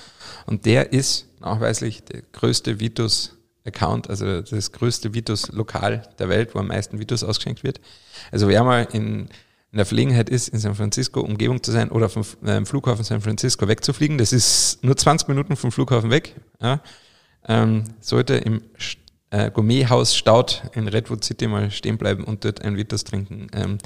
Und 0.47 0.67
der 0.67 0.93
ist 0.93 1.27
nachweislich 1.41 2.05
der 2.05 2.23
größte 2.33 2.81
Vitus-Account, 2.81 4.09
also 4.09 4.41
das 4.41 4.73
größte 4.73 5.15
Vitus-Lokal 5.15 6.03
der 6.19 6.29
Welt, 6.29 6.55
wo 6.55 6.59
am 6.59 6.69
meisten 6.69 6.99
Vitus 6.99 7.23
ausgeschenkt 7.23 7.65
wird. 7.65 7.81
Also 8.31 8.49
wer 8.49 8.65
mal 8.65 8.89
in, 8.93 9.29
in 9.73 9.77
der 9.77 9.87
Verlegenheit 9.87 10.29
ist, 10.29 10.49
in 10.49 10.59
San 10.59 10.75
Francisco 10.75 11.21
Umgebung 11.21 11.63
zu 11.63 11.71
sein 11.71 11.91
oder 11.91 12.09
vom 12.09 12.25
äh, 12.45 12.65
Flughafen 12.65 13.05
San 13.05 13.21
Francisco 13.21 13.69
wegzufliegen, 13.69 14.19
das 14.19 14.33
ist 14.33 14.83
nur 14.83 14.97
20 14.97 15.29
Minuten 15.29 15.57
vom 15.57 15.71
Flughafen 15.71 16.11
weg, 16.11 16.35
ja, 16.61 16.81
ähm, 17.47 17.85
sollte 18.01 18.35
im 18.35 18.63
äh, 19.31 19.51
Gourmethaus 19.51 20.17
Staud 20.17 20.63
in 20.75 20.89
Redwood 20.89 21.25
City 21.25 21.47
mal 21.47 21.71
stehen 21.71 21.99
bleiben 21.99 22.25
und 22.25 22.45
dort 22.45 22.63
ein 22.63 22.77
Vitus 22.77 23.05
trinken. 23.05 23.47
Ähm, 23.55 23.79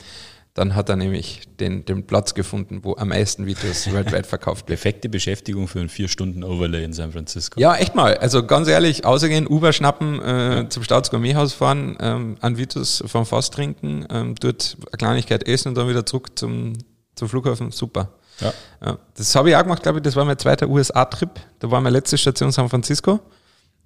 dann 0.55 0.77
hat 0.77 0.89
er 0.89 0.95
nämlich 0.95 1.43
den, 1.59 1.85
den 1.85 2.07
Platz 2.07 2.33
gefunden, 2.35 2.85
wo 2.85 2.95
am 2.95 3.09
meisten 3.09 3.45
Vitus 3.45 3.93
weltweit 3.93 4.25
verkauft 4.27 4.69
wird. 4.69 4.81
Perfekte 4.81 5.09
Beschäftigung 5.09 5.67
für 5.67 5.81
einen 5.81 5.89
vier 5.89 6.07
Stunden 6.07 6.45
Overlay 6.45 6.85
in 6.85 6.93
San 6.93 7.11
Francisco. 7.11 7.61
Ja, 7.61 7.75
echt 7.75 7.97
mal. 7.97 8.17
Also 8.19 8.47
ganz 8.47 8.69
ehrlich, 8.69 9.05
außergehen, 9.05 9.49
Uber 9.49 9.73
schnappen, 9.73 10.23
äh, 10.23 10.55
ja. 10.55 10.71
zum 10.71 10.85
Staatsgourmethaus 10.85 11.53
fahren, 11.53 11.97
ähm, 12.01 12.37
an 12.41 12.57
Vitus 12.57 13.03
vom 13.05 13.27
Fass 13.27 13.51
trinken, 13.51 14.07
ähm, 14.11 14.37
dort 14.37 14.77
eine 14.87 14.97
Kleinigkeit 14.97 15.47
essen 15.49 15.69
und 15.69 15.75
dann 15.75 15.89
wieder 15.89 16.07
zurück 16.07 16.39
zum, 16.39 16.75
zum 17.17 17.29
Flughafen. 17.29 17.73
Super. 17.73 18.11
Ja. 18.41 18.53
ja. 18.85 18.99
Das 19.17 19.35
habe 19.35 19.51
ich 19.51 19.57
auch 19.57 19.63
gemacht, 19.63 19.83
glaube 19.83 19.99
ich, 19.99 20.03
das 20.05 20.15
war 20.15 20.25
mein 20.25 20.39
zweiter 20.39 20.69
USA-Trip. 20.69 21.31
Da 21.59 21.71
war 21.71 21.81
meine 21.81 21.97
letzte 21.97 22.17
Station 22.17 22.53
San 22.53 22.69
Francisco 22.69 23.19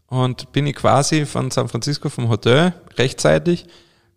und 0.08 0.52
bin 0.52 0.66
ich 0.66 0.76
quasi 0.76 1.24
von 1.24 1.50
San 1.50 1.68
Francisco 1.68 2.10
vom 2.10 2.28
Hotel 2.28 2.74
rechtzeitig 2.98 3.66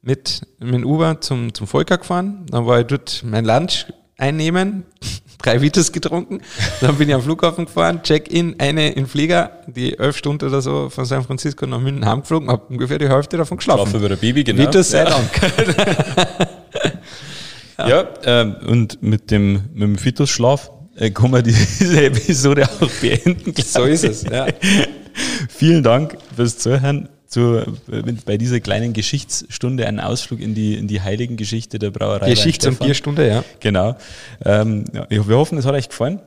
mit, 0.02 0.42
mit 0.60 0.74
dem 0.74 0.86
Uber 0.86 1.22
zum, 1.22 1.54
zum 1.54 1.68
Volker 1.68 1.98
gefahren. 1.98 2.46
Dann 2.50 2.66
war 2.66 2.80
ich 2.80 2.88
dort 2.88 3.24
mein 3.26 3.46
Lunch 3.46 3.86
einnehmen, 4.18 4.84
drei 5.42 5.62
Vitas 5.62 5.92
getrunken. 5.92 6.42
Dann 6.80 6.96
bin 6.98 7.10
ich 7.10 7.16
am 7.16 7.22
Flughafen 7.22 7.66
gefahren, 7.66 8.02
Check-in, 8.04 8.60
eine 8.60 8.92
in 8.92 9.08
Flieger, 9.08 9.64
die 9.68 9.98
elf 9.98 10.18
Stunden 10.18 10.48
oder 10.48 10.62
so 10.62 10.90
von 10.90 11.06
San 11.06 11.24
Francisco 11.24 11.66
nach 11.66 11.80
München 11.80 12.06
heimgeflogen, 12.06 12.50
habe 12.50 12.64
ungefähr 12.70 13.00
die 13.00 13.10
Hälfte 13.10 13.38
davon 13.38 13.58
geschlafen. 13.58 13.82
Schlafen 13.82 14.00
über 14.00 14.10
der 14.10 14.16
Baby, 14.18 14.44
genau. 14.44 14.64
Vitas 14.64 14.92
sei 14.92 15.06
Dank. 15.06 15.30
ja, 17.80 17.90
ja 17.90 18.10
ähm, 18.24 18.56
und 18.68 19.02
mit 19.02 19.32
dem, 19.32 19.64
mit 19.74 19.84
dem 19.84 20.04
Vitus-Schlaf 20.04 20.72
äh, 20.96 21.10
kann 21.10 21.32
man 21.32 21.44
diese 21.80 22.04
Episode 22.06 22.70
auch 22.70 22.90
beenden. 23.02 23.54
So 23.64 23.84
ist 23.84 24.04
es, 24.04 24.24
ja. 24.24 24.48
Vielen 25.50 25.84
Dank 25.84 26.18
fürs 26.36 26.58
Zuhören 26.58 27.10
zu, 27.32 27.64
bei 28.26 28.38
dieser 28.38 28.60
kleinen 28.60 28.92
Geschichtsstunde 28.92 29.88
einen 29.88 30.02
Ausflug 30.02 30.42
in 30.42 30.54
die, 30.54 30.76
in 30.76 30.88
die 30.88 31.02
heiligen 31.02 31.38
Geschichte 31.38 31.80
der 31.80 31.90
Brauerei. 31.90 32.30
Geschichts- 32.30 32.68
und 32.68 32.78
Bierstunde, 32.80 33.28
ja. 33.28 33.44
Genau. 33.62 33.96
Ähm, 34.44 34.84
ja, 34.94 35.08
wir 35.10 35.38
hoffen, 35.38 35.58
es 35.58 35.66
hat 35.66 35.74
euch 35.74 35.88
gefallen 35.88 36.20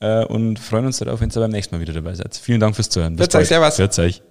äh, 0.00 0.24
und 0.24 0.60
freuen 0.60 0.86
uns 0.86 0.98
darauf, 0.98 1.20
wenn 1.20 1.30
ihr 1.30 1.40
beim 1.40 1.50
nächsten 1.50 1.74
Mal 1.74 1.80
wieder 1.80 1.92
dabei 1.92 2.14
seid. 2.14 2.36
Vielen 2.36 2.60
Dank 2.60 2.76
fürs 2.76 2.88
Zuhören. 2.88 3.16
Bis 3.16 3.28
bald. 3.28 3.46
Servus. 3.46 3.98
Euch. 3.98 4.22